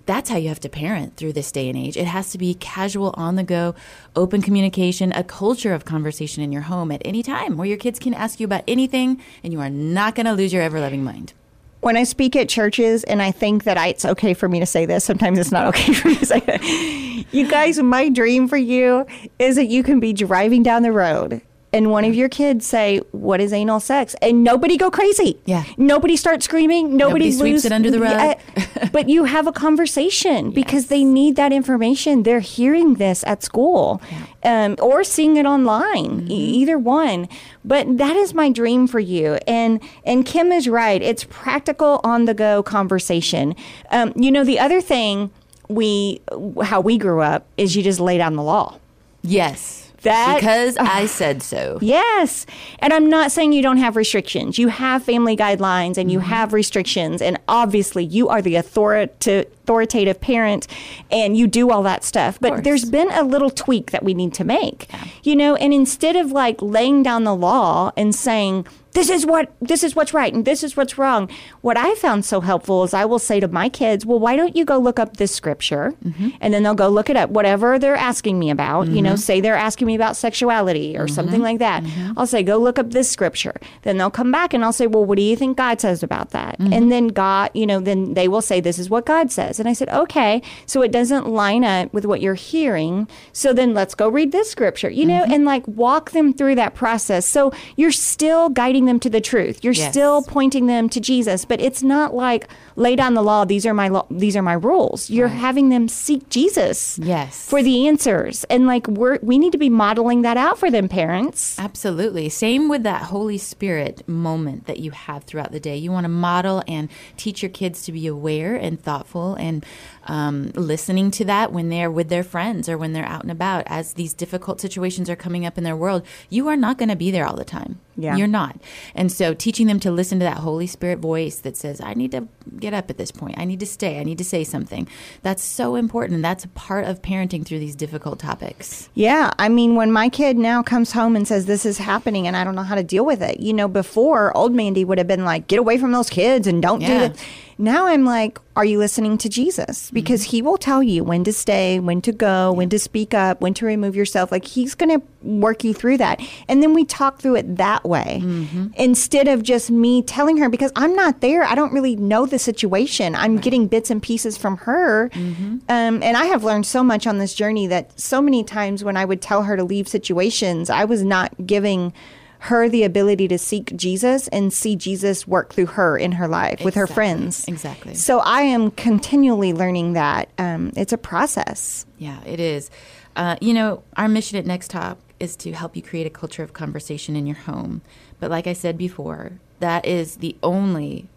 that's 0.06 0.30
how 0.30 0.38
you 0.38 0.48
have 0.48 0.60
to 0.60 0.70
parent 0.70 1.16
through 1.16 1.34
this 1.34 1.52
day 1.52 1.68
and 1.68 1.76
age. 1.76 1.96
It 1.96 2.06
has 2.06 2.30
to 2.30 2.38
be 2.38 2.54
casual, 2.54 3.14
on 3.18 3.36
the 3.36 3.42
go, 3.42 3.74
open 4.16 4.40
communication, 4.40 5.12
a 5.12 5.22
culture 5.22 5.74
of 5.74 5.84
conversation 5.84 6.42
in 6.42 6.50
your 6.50 6.62
home 6.62 6.90
at 6.90 7.02
any 7.04 7.22
time 7.22 7.58
where 7.58 7.68
your 7.68 7.76
kids 7.76 7.98
can 7.98 8.14
ask 8.14 8.40
you 8.40 8.46
about 8.46 8.64
anything 8.66 9.20
and 9.44 9.52
you 9.52 9.60
are 9.60 9.68
not 9.68 10.14
going 10.14 10.24
to 10.24 10.32
lose 10.32 10.50
your 10.50 10.62
ever 10.62 10.80
loving 10.80 11.04
mind. 11.04 11.34
when 11.80 11.96
I 11.96 12.04
speak 12.04 12.34
at 12.34 12.48
churches, 12.48 13.04
and 13.04 13.22
I 13.22 13.30
think 13.30 13.64
that 13.64 13.78
I, 13.78 13.88
it's 13.88 14.04
okay 14.04 14.34
for 14.34 14.48
me 14.48 14.60
to 14.60 14.66
say 14.66 14.84
this, 14.84 15.04
sometimes 15.04 15.38
it's 15.38 15.52
not 15.52 15.66
okay 15.68 15.92
for 15.92 16.08
me 16.08 16.16
to 16.16 16.26
say 16.26 16.42
it. 16.46 17.26
You 17.32 17.48
guys, 17.48 17.78
my 17.78 18.08
dream 18.08 18.48
for 18.48 18.56
you 18.56 19.06
is 19.38 19.56
that 19.56 19.66
you 19.66 19.82
can 19.82 20.00
be 20.00 20.12
driving 20.12 20.62
down 20.62 20.82
the 20.82 20.92
road 20.92 21.40
and 21.72 21.90
one 21.90 22.04
of 22.04 22.14
your 22.14 22.28
kids 22.28 22.66
say, 22.66 23.00
"What 23.12 23.40
is 23.40 23.52
anal 23.52 23.80
sex?" 23.80 24.14
and 24.22 24.42
nobody 24.42 24.76
go 24.76 24.90
crazy. 24.90 25.38
Yeah. 25.44 25.64
nobody 25.76 26.16
start 26.16 26.42
screaming. 26.42 26.96
Nobody, 26.96 27.26
Nobody 27.26 27.32
sweeps 27.32 27.52
lose- 27.52 27.64
it 27.66 27.72
under 27.72 27.90
the 27.90 28.00
rug. 28.00 28.12
Yeah, 28.56 28.88
but 28.92 29.08
you 29.08 29.24
have 29.24 29.46
a 29.46 29.52
conversation 29.52 30.50
because 30.60 30.86
they 30.86 31.04
need 31.04 31.36
that 31.36 31.52
information. 31.52 32.22
They're 32.22 32.40
hearing 32.40 32.94
this 32.94 33.24
at 33.24 33.42
school, 33.42 34.00
um, 34.42 34.76
or 34.80 35.04
seeing 35.04 35.36
it 35.36 35.46
online. 35.46 36.22
Mm-hmm. 36.22 36.30
E- 36.30 36.34
either 36.60 36.78
one. 36.78 37.28
But 37.64 37.98
that 37.98 38.16
is 38.16 38.32
my 38.32 38.50
dream 38.50 38.86
for 38.86 39.00
you. 39.00 39.38
And 39.46 39.80
and 40.04 40.24
Kim 40.24 40.52
is 40.52 40.68
right. 40.68 41.02
It's 41.02 41.24
practical 41.24 42.00
on 42.04 42.24
the 42.24 42.34
go 42.34 42.62
conversation. 42.62 43.54
Um, 43.90 44.12
you 44.16 44.30
know, 44.30 44.44
the 44.44 44.58
other 44.58 44.80
thing 44.80 45.30
we 45.68 46.20
how 46.62 46.80
we 46.80 46.96
grew 46.96 47.20
up 47.20 47.44
is 47.58 47.76
you 47.76 47.82
just 47.82 48.00
lay 48.00 48.16
down 48.16 48.36
the 48.36 48.42
law. 48.42 48.78
Yes. 49.22 49.87
That- 50.08 50.36
because 50.40 50.76
I 50.78 51.06
said 51.06 51.42
so. 51.42 51.78
Yes. 51.80 52.46
And 52.80 52.92
I'm 52.92 53.08
not 53.08 53.32
saying 53.32 53.52
you 53.52 53.62
don't 53.62 53.78
have 53.78 53.96
restrictions. 53.96 54.58
You 54.58 54.68
have 54.68 55.02
family 55.02 55.36
guidelines 55.36 55.98
and 55.98 56.10
you 56.10 56.18
mm-hmm. 56.18 56.28
have 56.28 56.52
restrictions. 56.52 57.22
And 57.22 57.38
obviously, 57.48 58.04
you 58.04 58.28
are 58.28 58.42
the 58.42 58.54
authorita- 58.54 59.46
authoritative 59.68 60.20
parent 60.20 60.66
and 61.10 61.36
you 61.36 61.46
do 61.46 61.70
all 61.70 61.82
that 61.82 62.04
stuff. 62.04 62.38
But 62.40 62.64
there's 62.64 62.84
been 62.84 63.10
a 63.12 63.22
little 63.22 63.50
tweak 63.50 63.90
that 63.90 64.02
we 64.02 64.14
need 64.14 64.32
to 64.34 64.44
make, 64.44 64.88
you 65.22 65.36
know, 65.36 65.56
and 65.56 65.74
instead 65.74 66.16
of 66.16 66.32
like 66.32 66.60
laying 66.62 67.02
down 67.02 67.24
the 67.24 67.34
law 67.34 67.92
and 67.96 68.14
saying, 68.14 68.66
this 68.98 69.10
is 69.10 69.24
what 69.24 69.52
this 69.60 69.84
is 69.84 69.94
what's 69.94 70.12
right 70.12 70.34
and 70.34 70.44
this 70.44 70.64
is 70.64 70.76
what's 70.76 70.98
wrong. 70.98 71.30
What 71.60 71.76
I 71.76 71.94
found 71.94 72.24
so 72.24 72.40
helpful 72.40 72.82
is 72.82 72.92
I 72.92 73.04
will 73.04 73.20
say 73.20 73.38
to 73.38 73.46
my 73.46 73.68
kids, 73.68 74.04
"Well, 74.04 74.18
why 74.18 74.34
don't 74.34 74.56
you 74.56 74.64
go 74.64 74.76
look 74.76 74.98
up 74.98 75.18
this 75.18 75.32
scripture?" 75.32 75.94
Mm-hmm. 76.04 76.30
And 76.40 76.52
then 76.52 76.64
they'll 76.64 76.74
go 76.74 76.88
look 76.88 77.08
it 77.08 77.16
up, 77.16 77.30
whatever 77.30 77.78
they're 77.78 77.94
asking 77.94 78.40
me 78.40 78.50
about. 78.50 78.88
You 78.88 79.00
know, 79.00 79.10
mm-hmm. 79.10 79.18
say 79.18 79.40
they're 79.40 79.54
asking 79.54 79.86
me 79.86 79.94
about 79.94 80.16
sexuality 80.16 80.96
or 80.96 81.04
mm-hmm. 81.04 81.14
something 81.14 81.42
like 81.42 81.60
that. 81.60 81.84
I'll 82.16 82.26
say, 82.26 82.42
"Go 82.42 82.58
look 82.58 82.78
up 82.78 82.90
this 82.90 83.08
scripture." 83.08 83.54
Then 83.82 83.98
they'll 83.98 84.10
come 84.10 84.32
back 84.32 84.52
and 84.52 84.64
I'll 84.64 84.72
say, 84.72 84.88
"Well, 84.88 85.04
what 85.04 85.16
do 85.16 85.22
you 85.22 85.36
think 85.36 85.56
God 85.56 85.80
says 85.80 86.02
about 86.02 86.30
that?" 86.30 86.56
And 86.58 86.90
then 86.90 87.08
God, 87.08 87.50
you 87.54 87.66
know, 87.66 87.78
then 87.78 88.14
they 88.14 88.26
will 88.26 88.42
say, 88.42 88.60
"This 88.60 88.80
is 88.80 88.90
what 88.90 89.06
God 89.06 89.30
says." 89.30 89.60
And 89.60 89.68
I 89.68 89.74
said, 89.74 89.88
"Okay, 89.90 90.42
so 90.66 90.82
it 90.82 90.90
doesn't 90.90 91.28
line 91.28 91.62
up 91.62 91.94
with 91.94 92.04
what 92.04 92.20
you're 92.20 92.34
hearing. 92.34 93.06
So 93.32 93.52
then 93.52 93.74
let's 93.74 93.94
go 93.94 94.08
read 94.08 94.32
this 94.32 94.50
scripture." 94.50 94.90
You 94.90 95.06
know, 95.06 95.24
and 95.24 95.44
like 95.44 95.66
walk 95.68 96.10
them 96.10 96.32
through 96.32 96.56
that 96.56 96.74
process. 96.74 97.26
So 97.26 97.52
you're 97.76 97.92
still 97.92 98.48
guiding 98.48 98.87
them 98.88 98.98
to 99.00 99.08
the 99.10 99.20
truth. 99.20 99.62
You're 99.62 99.72
Yes. 99.74 99.92
still 99.92 100.22
pointing 100.22 100.66
them 100.66 100.88
to 100.88 100.98
Jesus, 101.00 101.44
but 101.44 101.60
it's 101.60 101.82
not 101.82 102.14
like 102.14 102.48
lay 102.74 102.96
down 102.96 103.14
the 103.14 103.22
law. 103.22 103.44
These 103.44 103.64
are 103.66 103.74
my 103.74 103.88
law, 103.88 104.06
these 104.10 104.36
are 104.36 104.42
my 104.42 104.54
rules. 104.54 105.08
You're 105.10 105.28
having 105.28 105.68
them 105.68 105.86
seek 105.88 106.28
Jesus, 106.30 106.98
Yes. 107.02 107.44
for 107.48 107.62
the 107.62 107.86
answers, 107.86 108.44
and 108.50 108.66
like 108.66 108.86
we're 108.88 109.18
we 109.22 109.38
need 109.38 109.52
to 109.52 109.58
be 109.58 109.68
modeling 109.70 110.22
that 110.22 110.36
out 110.36 110.58
for 110.58 110.70
them, 110.70 110.88
parents. 110.88 111.58
Absolutely. 111.58 112.28
Same 112.28 112.68
with 112.68 112.82
that 112.82 113.02
Holy 113.02 113.38
Spirit 113.38 114.08
moment 114.08 114.66
that 114.66 114.78
you 114.80 114.90
have 114.90 115.24
throughout 115.24 115.52
the 115.52 115.60
day. 115.60 115.76
You 115.76 115.92
want 115.92 116.04
to 116.04 116.08
model 116.08 116.62
and 116.66 116.88
teach 117.16 117.42
your 117.42 117.50
kids 117.50 117.82
to 117.84 117.92
be 117.92 118.06
aware 118.06 118.56
and 118.56 118.82
thoughtful 118.82 119.34
and 119.34 119.64
um, 120.06 120.52
listening 120.54 121.10
to 121.12 121.24
that 121.26 121.52
when 121.52 121.68
they're 121.68 121.90
with 121.90 122.08
their 122.08 122.22
friends 122.24 122.68
or 122.68 122.78
when 122.78 122.92
they're 122.94 123.04
out 123.04 123.22
and 123.22 123.30
about 123.30 123.64
as 123.66 123.92
these 123.94 124.14
difficult 124.14 124.60
situations 124.60 125.10
are 125.10 125.16
coming 125.16 125.44
up 125.44 125.58
in 125.58 125.64
their 125.64 125.76
world. 125.76 126.02
You 126.30 126.48
are 126.48 126.56
not 126.56 126.78
going 126.78 126.88
to 126.88 126.96
be 126.96 127.10
there 127.10 127.26
all 127.26 127.36
the 127.36 127.44
time. 127.44 127.78
Yeah. 128.00 128.14
You're 128.16 128.28
not. 128.28 128.56
And 128.94 129.10
so 129.10 129.34
teaching 129.34 129.66
them 129.66 129.80
to 129.80 129.90
listen 129.90 130.20
to 130.20 130.24
that 130.24 130.38
Holy 130.38 130.68
Spirit 130.68 131.00
voice 131.00 131.40
that 131.40 131.56
says, 131.56 131.80
I 131.80 131.94
need 131.94 132.12
to 132.12 132.28
get 132.60 132.72
up 132.72 132.90
at 132.90 132.96
this 132.96 133.10
point. 133.10 133.36
I 133.38 133.44
need 133.44 133.58
to 133.58 133.66
stay. 133.66 133.98
I 133.98 134.04
need 134.04 134.18
to 134.18 134.24
say 134.24 134.44
something. 134.44 134.86
That's 135.22 135.42
so 135.42 135.74
important. 135.74 136.22
That's 136.22 136.44
a 136.44 136.48
part 136.48 136.84
of 136.84 137.02
parenting 137.02 137.44
through 137.44 137.58
these 137.58 137.74
difficult 137.74 138.20
topics. 138.20 138.88
Yeah, 138.94 139.32
I 139.36 139.48
mean, 139.48 139.74
when 139.74 139.90
my 139.90 140.08
kid 140.08 140.38
now 140.38 140.62
comes 140.62 140.92
home 140.92 141.16
and 141.16 141.26
says 141.26 141.46
this 141.46 141.66
is 141.66 141.78
happening 141.78 142.28
and 142.28 142.36
I 142.36 142.44
don't 142.44 142.54
know 142.54 142.62
how 142.62 142.76
to 142.76 142.84
deal 142.84 143.04
with 143.04 143.20
it, 143.20 143.40
you 143.40 143.52
know, 143.52 143.66
before 143.66 144.34
old 144.36 144.54
Mandy 144.54 144.84
would 144.84 144.98
have 144.98 145.08
been 145.08 145.24
like, 145.24 145.48
get 145.48 145.58
away 145.58 145.76
from 145.76 145.90
those 145.90 146.08
kids 146.08 146.46
and 146.46 146.62
don't 146.62 146.80
Yeah. 146.80 146.88
do 146.88 146.98
that. 147.14 147.16
Now 147.60 147.86
I'm 147.88 148.04
like, 148.04 148.38
are 148.54 148.64
you 148.64 148.78
listening 148.78 149.18
to 149.18 149.28
Jesus? 149.28 149.86
Mm-hmm. 149.86 149.94
Because 149.94 150.22
he 150.22 150.42
will 150.42 150.56
tell 150.56 150.82
you 150.82 151.02
when 151.02 151.24
to 151.24 151.32
stay, 151.32 151.80
when 151.80 152.00
to 152.02 152.12
go, 152.12 152.52
when 152.52 152.68
to 152.70 152.78
speak 152.78 153.14
up, 153.14 153.40
when 153.40 153.52
to 153.54 153.66
remove 153.66 153.96
yourself. 153.96 154.30
Like 154.30 154.44
he's 154.44 154.76
going 154.76 155.00
to 155.00 155.06
work 155.22 155.64
you 155.64 155.74
through 155.74 155.98
that. 155.98 156.20
And 156.46 156.62
then 156.62 156.72
we 156.72 156.84
talk 156.84 157.20
through 157.20 157.36
it 157.36 157.56
that 157.56 157.84
way 157.84 158.20
mm-hmm. 158.22 158.68
instead 158.76 159.26
of 159.26 159.42
just 159.42 159.70
me 159.70 160.02
telling 160.02 160.36
her 160.38 160.48
because 160.48 160.70
I'm 160.76 160.94
not 160.94 161.20
there. 161.20 161.42
I 161.42 161.56
don't 161.56 161.72
really 161.72 161.96
know 161.96 162.26
the 162.26 162.38
situation. 162.38 163.16
I'm 163.16 163.38
getting 163.38 163.66
bits 163.66 163.90
and 163.90 164.00
pieces 164.00 164.36
from 164.36 164.58
her. 164.58 165.08
Mm-hmm. 165.10 165.58
Um, 165.68 166.02
and 166.02 166.16
I 166.16 166.26
have 166.26 166.44
learned 166.44 166.66
so 166.66 166.84
much 166.84 167.06
on 167.06 167.18
this 167.18 167.34
journey 167.34 167.66
that 167.66 167.98
so 167.98 168.22
many 168.22 168.44
times 168.44 168.84
when 168.84 168.96
I 168.96 169.04
would 169.04 169.20
tell 169.20 169.42
her 169.42 169.56
to 169.56 169.64
leave 169.64 169.88
situations, 169.88 170.70
I 170.70 170.84
was 170.84 171.02
not 171.02 171.34
giving 171.44 171.92
her 172.40 172.68
the 172.68 172.84
ability 172.84 173.28
to 173.28 173.38
seek 173.38 173.74
Jesus 173.76 174.28
and 174.28 174.52
see 174.52 174.76
Jesus 174.76 175.26
work 175.26 175.52
through 175.52 175.66
her 175.66 175.98
in 175.98 176.12
her 176.12 176.28
life 176.28 176.60
with 176.64 176.74
her 176.74 176.86
friends. 176.86 177.46
Exactly. 177.48 177.94
So 177.94 178.20
I 178.20 178.42
am 178.42 178.70
continually 178.70 179.52
learning 179.52 179.94
that 179.94 180.28
um, 180.38 180.72
it's 180.76 180.92
a 180.92 180.98
process. 180.98 181.84
Yeah, 181.98 182.22
it 182.24 182.38
is. 182.38 182.70
Uh, 183.16 183.36
you 183.40 183.52
know, 183.52 183.82
our 183.96 184.08
mission 184.08 184.38
at 184.38 184.46
Next 184.46 184.70
Talk 184.70 184.98
is 185.18 185.34
to 185.36 185.52
help 185.52 185.74
you 185.74 185.82
create 185.82 186.06
a 186.06 186.10
culture 186.10 186.44
of 186.44 186.52
conversation 186.52 187.16
in 187.16 187.26
your 187.26 187.36
home. 187.36 187.82
But 188.20 188.30
like 188.30 188.46
I 188.46 188.52
said 188.52 188.78
before, 188.78 189.32
that 189.58 189.84
is 189.84 190.16
the 190.16 190.36
only 190.42 191.08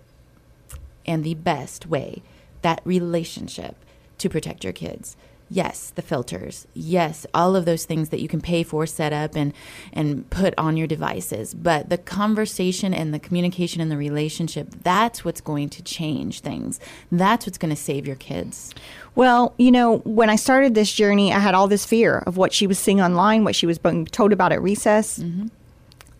and 1.05 1.23
the 1.23 1.35
best 1.35 1.85
way 1.85 2.23
that 2.61 2.81
relationship 2.83 3.75
to 4.17 4.29
protect 4.29 4.63
your 4.63 4.73
kids. 4.73 5.15
Yes, 5.53 5.91
the 5.95 6.01
filters. 6.01 6.65
Yes, 6.73 7.25
all 7.33 7.57
of 7.57 7.65
those 7.65 7.83
things 7.83 8.07
that 8.09 8.21
you 8.21 8.29
can 8.29 8.39
pay 8.39 8.63
for, 8.63 8.85
set 8.85 9.11
up, 9.11 9.35
and 9.35 9.51
and 9.91 10.29
put 10.29 10.53
on 10.57 10.77
your 10.77 10.87
devices. 10.87 11.53
But 11.53 11.89
the 11.89 11.97
conversation 11.97 12.93
and 12.93 13.13
the 13.13 13.19
communication 13.19 13.81
and 13.81 13.91
the 13.91 13.97
relationship—that's 13.97 15.25
what's 15.25 15.41
going 15.41 15.69
to 15.71 15.83
change 15.83 16.39
things. 16.39 16.79
That's 17.11 17.45
what's 17.45 17.57
going 17.57 17.75
to 17.75 17.81
save 17.81 18.07
your 18.07 18.15
kids. 18.15 18.73
Well, 19.15 19.53
you 19.57 19.71
know, 19.71 19.97
when 20.05 20.29
I 20.29 20.37
started 20.37 20.73
this 20.73 20.91
journey, 20.93 21.33
I 21.33 21.39
had 21.39 21.53
all 21.53 21.67
this 21.67 21.85
fear 21.85 22.19
of 22.19 22.37
what 22.37 22.53
she 22.53 22.65
was 22.65 22.79
seeing 22.79 23.01
online, 23.01 23.43
what 23.43 23.55
she 23.55 23.65
was 23.65 23.77
being 23.77 24.05
told 24.05 24.31
about 24.31 24.53
at 24.53 24.61
recess. 24.61 25.19
Mm-hmm. 25.19 25.47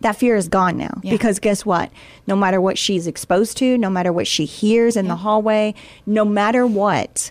that 0.02 0.16
fear 0.16 0.36
is 0.36 0.48
gone 0.48 0.76
now 0.76 0.98
Yeah. 1.02 1.12
because 1.12 1.38
guess 1.38 1.64
what? 1.64 1.90
No 2.26 2.36
matter 2.36 2.60
what 2.60 2.76
she's 2.76 3.06
exposed 3.06 3.56
to, 3.58 3.78
no 3.78 3.88
matter 3.88 4.12
what 4.12 4.26
she 4.26 4.44
hears 4.44 4.96
in 4.96 5.06
the 5.08 5.16
hallway, 5.16 5.74
no 6.06 6.24
matter 6.24 6.66
what, 6.66 7.30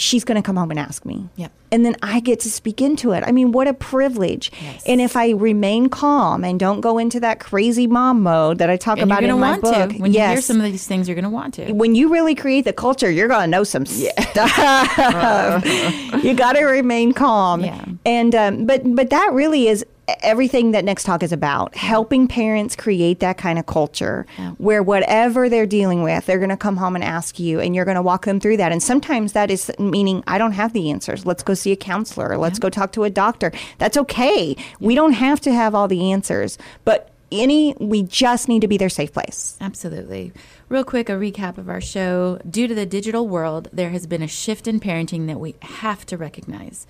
she's 0.00 0.24
going 0.24 0.36
to 0.36 0.42
come 0.42 0.56
home 0.56 0.70
and 0.70 0.80
ask 0.80 1.04
me. 1.04 1.28
Yep. 1.36 1.52
And 1.72 1.84
then 1.84 1.94
I 2.02 2.20
get 2.20 2.40
to 2.40 2.50
speak 2.50 2.80
into 2.80 3.12
it. 3.12 3.22
I 3.24 3.30
mean, 3.32 3.52
what 3.52 3.68
a 3.68 3.74
privilege. 3.74 4.50
Yes. 4.60 4.82
And 4.86 5.00
if 5.00 5.16
I 5.16 5.30
remain 5.30 5.88
calm 5.88 6.42
and 6.42 6.58
don't 6.58 6.80
go 6.80 6.98
into 6.98 7.20
that 7.20 7.38
crazy 7.38 7.86
mom 7.86 8.22
mode 8.22 8.58
that 8.58 8.70
I 8.70 8.76
talk 8.76 8.98
And 8.98 9.10
about 9.10 9.22
in 9.22 9.38
my 9.38 9.58
book, 9.60 9.90
to. 9.90 9.98
When 9.98 10.12
you 10.12 10.20
hear 10.20 10.40
some 10.40 10.56
of 10.56 10.64
these 10.64 10.86
things, 10.86 11.06
you're 11.06 11.14
going 11.14 11.24
to 11.24 11.30
want 11.30 11.54
to. 11.54 11.72
when 11.72 11.94
you 11.94 12.12
really 12.12 12.34
create 12.34 12.64
the 12.64 12.72
culture, 12.72 13.10
you're 13.10 13.28
going 13.28 13.42
to 13.42 13.46
know 13.46 13.62
some 13.62 13.86
stuff. 13.86 14.04
you 16.24 16.34
got 16.34 16.54
to 16.54 16.64
remain 16.64 17.12
calm. 17.12 17.62
Yeah. 17.62 17.84
And 18.04 18.34
um, 18.34 18.66
but 18.66 18.82
but 18.96 19.10
that 19.10 19.30
really 19.32 19.68
is 19.68 19.84
everything 20.22 20.72
that 20.72 20.84
Next 20.84 21.04
Talk 21.04 21.22
is 21.22 21.32
about: 21.32 21.74
helping 21.76 22.28
parents 22.28 22.76
create 22.76 23.20
that 23.20 23.38
kind 23.38 23.58
of 23.58 23.66
culture 23.66 24.26
Yeah. 24.38 24.50
where 24.58 24.82
whatever 24.82 25.48
they're 25.48 25.66
dealing 25.66 26.02
with, 26.02 26.26
they're 26.26 26.38
going 26.38 26.50
to 26.50 26.56
come 26.56 26.76
home 26.76 26.94
and 26.94 27.04
ask 27.04 27.38
you, 27.38 27.60
and 27.60 27.74
you're 27.74 27.84
going 27.84 27.96
to 27.96 28.02
walk 28.02 28.24
them 28.24 28.40
through 28.40 28.56
that. 28.58 28.72
And 28.72 28.82
sometimes 28.82 29.32
that 29.32 29.50
is 29.50 29.70
meaning 29.78 30.22
I 30.26 30.38
don't 30.38 30.52
have 30.52 30.72
the 30.72 30.90
answers. 30.90 31.26
Let's 31.26 31.42
go 31.42 31.54
see 31.54 31.72
a 31.72 31.76
counselor. 31.76 32.36
Let's 32.36 32.58
go 32.58 32.70
talk 32.70 32.92
to 32.92 33.04
a 33.04 33.10
doctor. 33.10 33.52
That's 33.78 33.96
okay. 33.96 34.56
We 34.80 34.94
don't 34.94 35.12
have 35.12 35.40
to 35.42 35.52
have 35.52 35.74
all 35.74 35.88
the 35.88 36.12
answers, 36.12 36.58
but 36.84 37.10
any 37.32 37.74
we 37.78 38.02
just 38.02 38.48
need 38.48 38.60
to 38.60 38.66
be 38.66 38.76
their 38.76 38.88
safe 38.88 39.12
place. 39.12 39.56
Absolutely. 39.60 40.32
Real 40.68 40.82
quick, 40.82 41.08
a 41.08 41.12
recap 41.12 41.58
of 41.58 41.68
our 41.68 41.80
show. 41.80 42.40
Due 42.48 42.66
to 42.66 42.74
the 42.74 42.86
digital 42.86 43.28
world, 43.28 43.68
there 43.72 43.90
has 43.90 44.06
been 44.06 44.22
a 44.22 44.26
shift 44.26 44.66
in 44.66 44.80
parenting 44.80 45.28
that 45.28 45.38
we 45.38 45.54
have 45.62 46.04
to 46.06 46.16
recognize. 46.16 46.88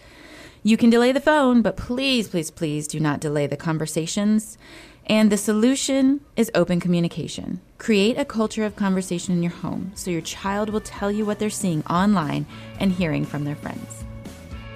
You 0.62 0.76
can 0.76 0.90
delay 0.90 1.10
the 1.12 1.20
phone, 1.20 1.62
but 1.62 1.78
please, 1.78 2.28
please, 2.28 2.50
please 2.50 2.86
do 2.86 3.00
not 3.00 3.18
delay 3.18 3.46
the 3.46 3.56
conversations. 3.56 4.58
And 5.06 5.32
the 5.32 5.38
solution 5.38 6.20
is 6.36 6.50
open 6.54 6.80
communication. 6.80 7.62
Create 7.78 8.18
a 8.18 8.26
culture 8.26 8.66
of 8.66 8.76
conversation 8.76 9.34
in 9.34 9.42
your 9.42 9.52
home 9.52 9.92
so 9.94 10.10
your 10.10 10.20
child 10.20 10.68
will 10.68 10.82
tell 10.82 11.10
you 11.10 11.24
what 11.24 11.38
they're 11.38 11.48
seeing 11.48 11.82
online 11.86 12.44
and 12.78 12.92
hearing 12.92 13.24
from 13.24 13.44
their 13.44 13.56
friends. 13.56 14.04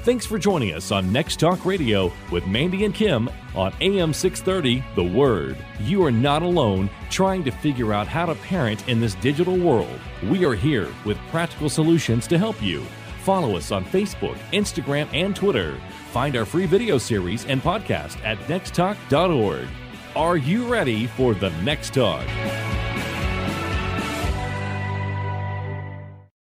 Thanks 0.05 0.25
for 0.25 0.39
joining 0.39 0.73
us 0.73 0.91
on 0.91 1.13
Next 1.13 1.39
Talk 1.39 1.67
Radio 1.67 2.11
with 2.33 2.47
Mandy 2.47 2.87
and 2.87 2.95
Kim 2.95 3.29
on 3.55 3.75
AM 3.83 4.15
630 4.15 4.83
The 4.95 5.05
Word. 5.05 5.57
You 5.81 6.03
are 6.05 6.11
not 6.11 6.43
alone 6.43 6.89
trying 7.11 7.45
to 7.45 7.51
figure 7.51 7.93
out 7.93 8.07
how 8.07 8.25
to 8.25 8.35
parent 8.37 8.89
in 8.89 9.01
this 9.01 9.15
digital 9.17 9.59
world. 9.59 10.01
We 10.31 10.47
are 10.47 10.55
here 10.55 10.89
with 11.05 11.19
practical 11.31 11.69
solutions 11.69 12.27
to 12.29 12.39
help 12.39 12.63
you. 12.63 12.87
Follow 13.25 13.57
us 13.57 13.73
on 13.73 13.87
Facebook, 13.87 14.37
Instagram, 14.53 15.09
and 15.15 15.35
Twitter. 15.35 15.81
Find 16.13 16.37
our 16.37 16.45
free 16.45 16.67
video 16.67 16.99
series 16.99 17.47
and 17.47 17.63
podcast 17.63 18.23
at 18.23 18.37
nexttalk.org. 18.41 19.67
Are 20.15 20.37
you 20.37 20.67
ready 20.67 21.07
for 21.07 21.33
the 21.33 21.49
next 21.63 21.95
talk? 21.95 22.27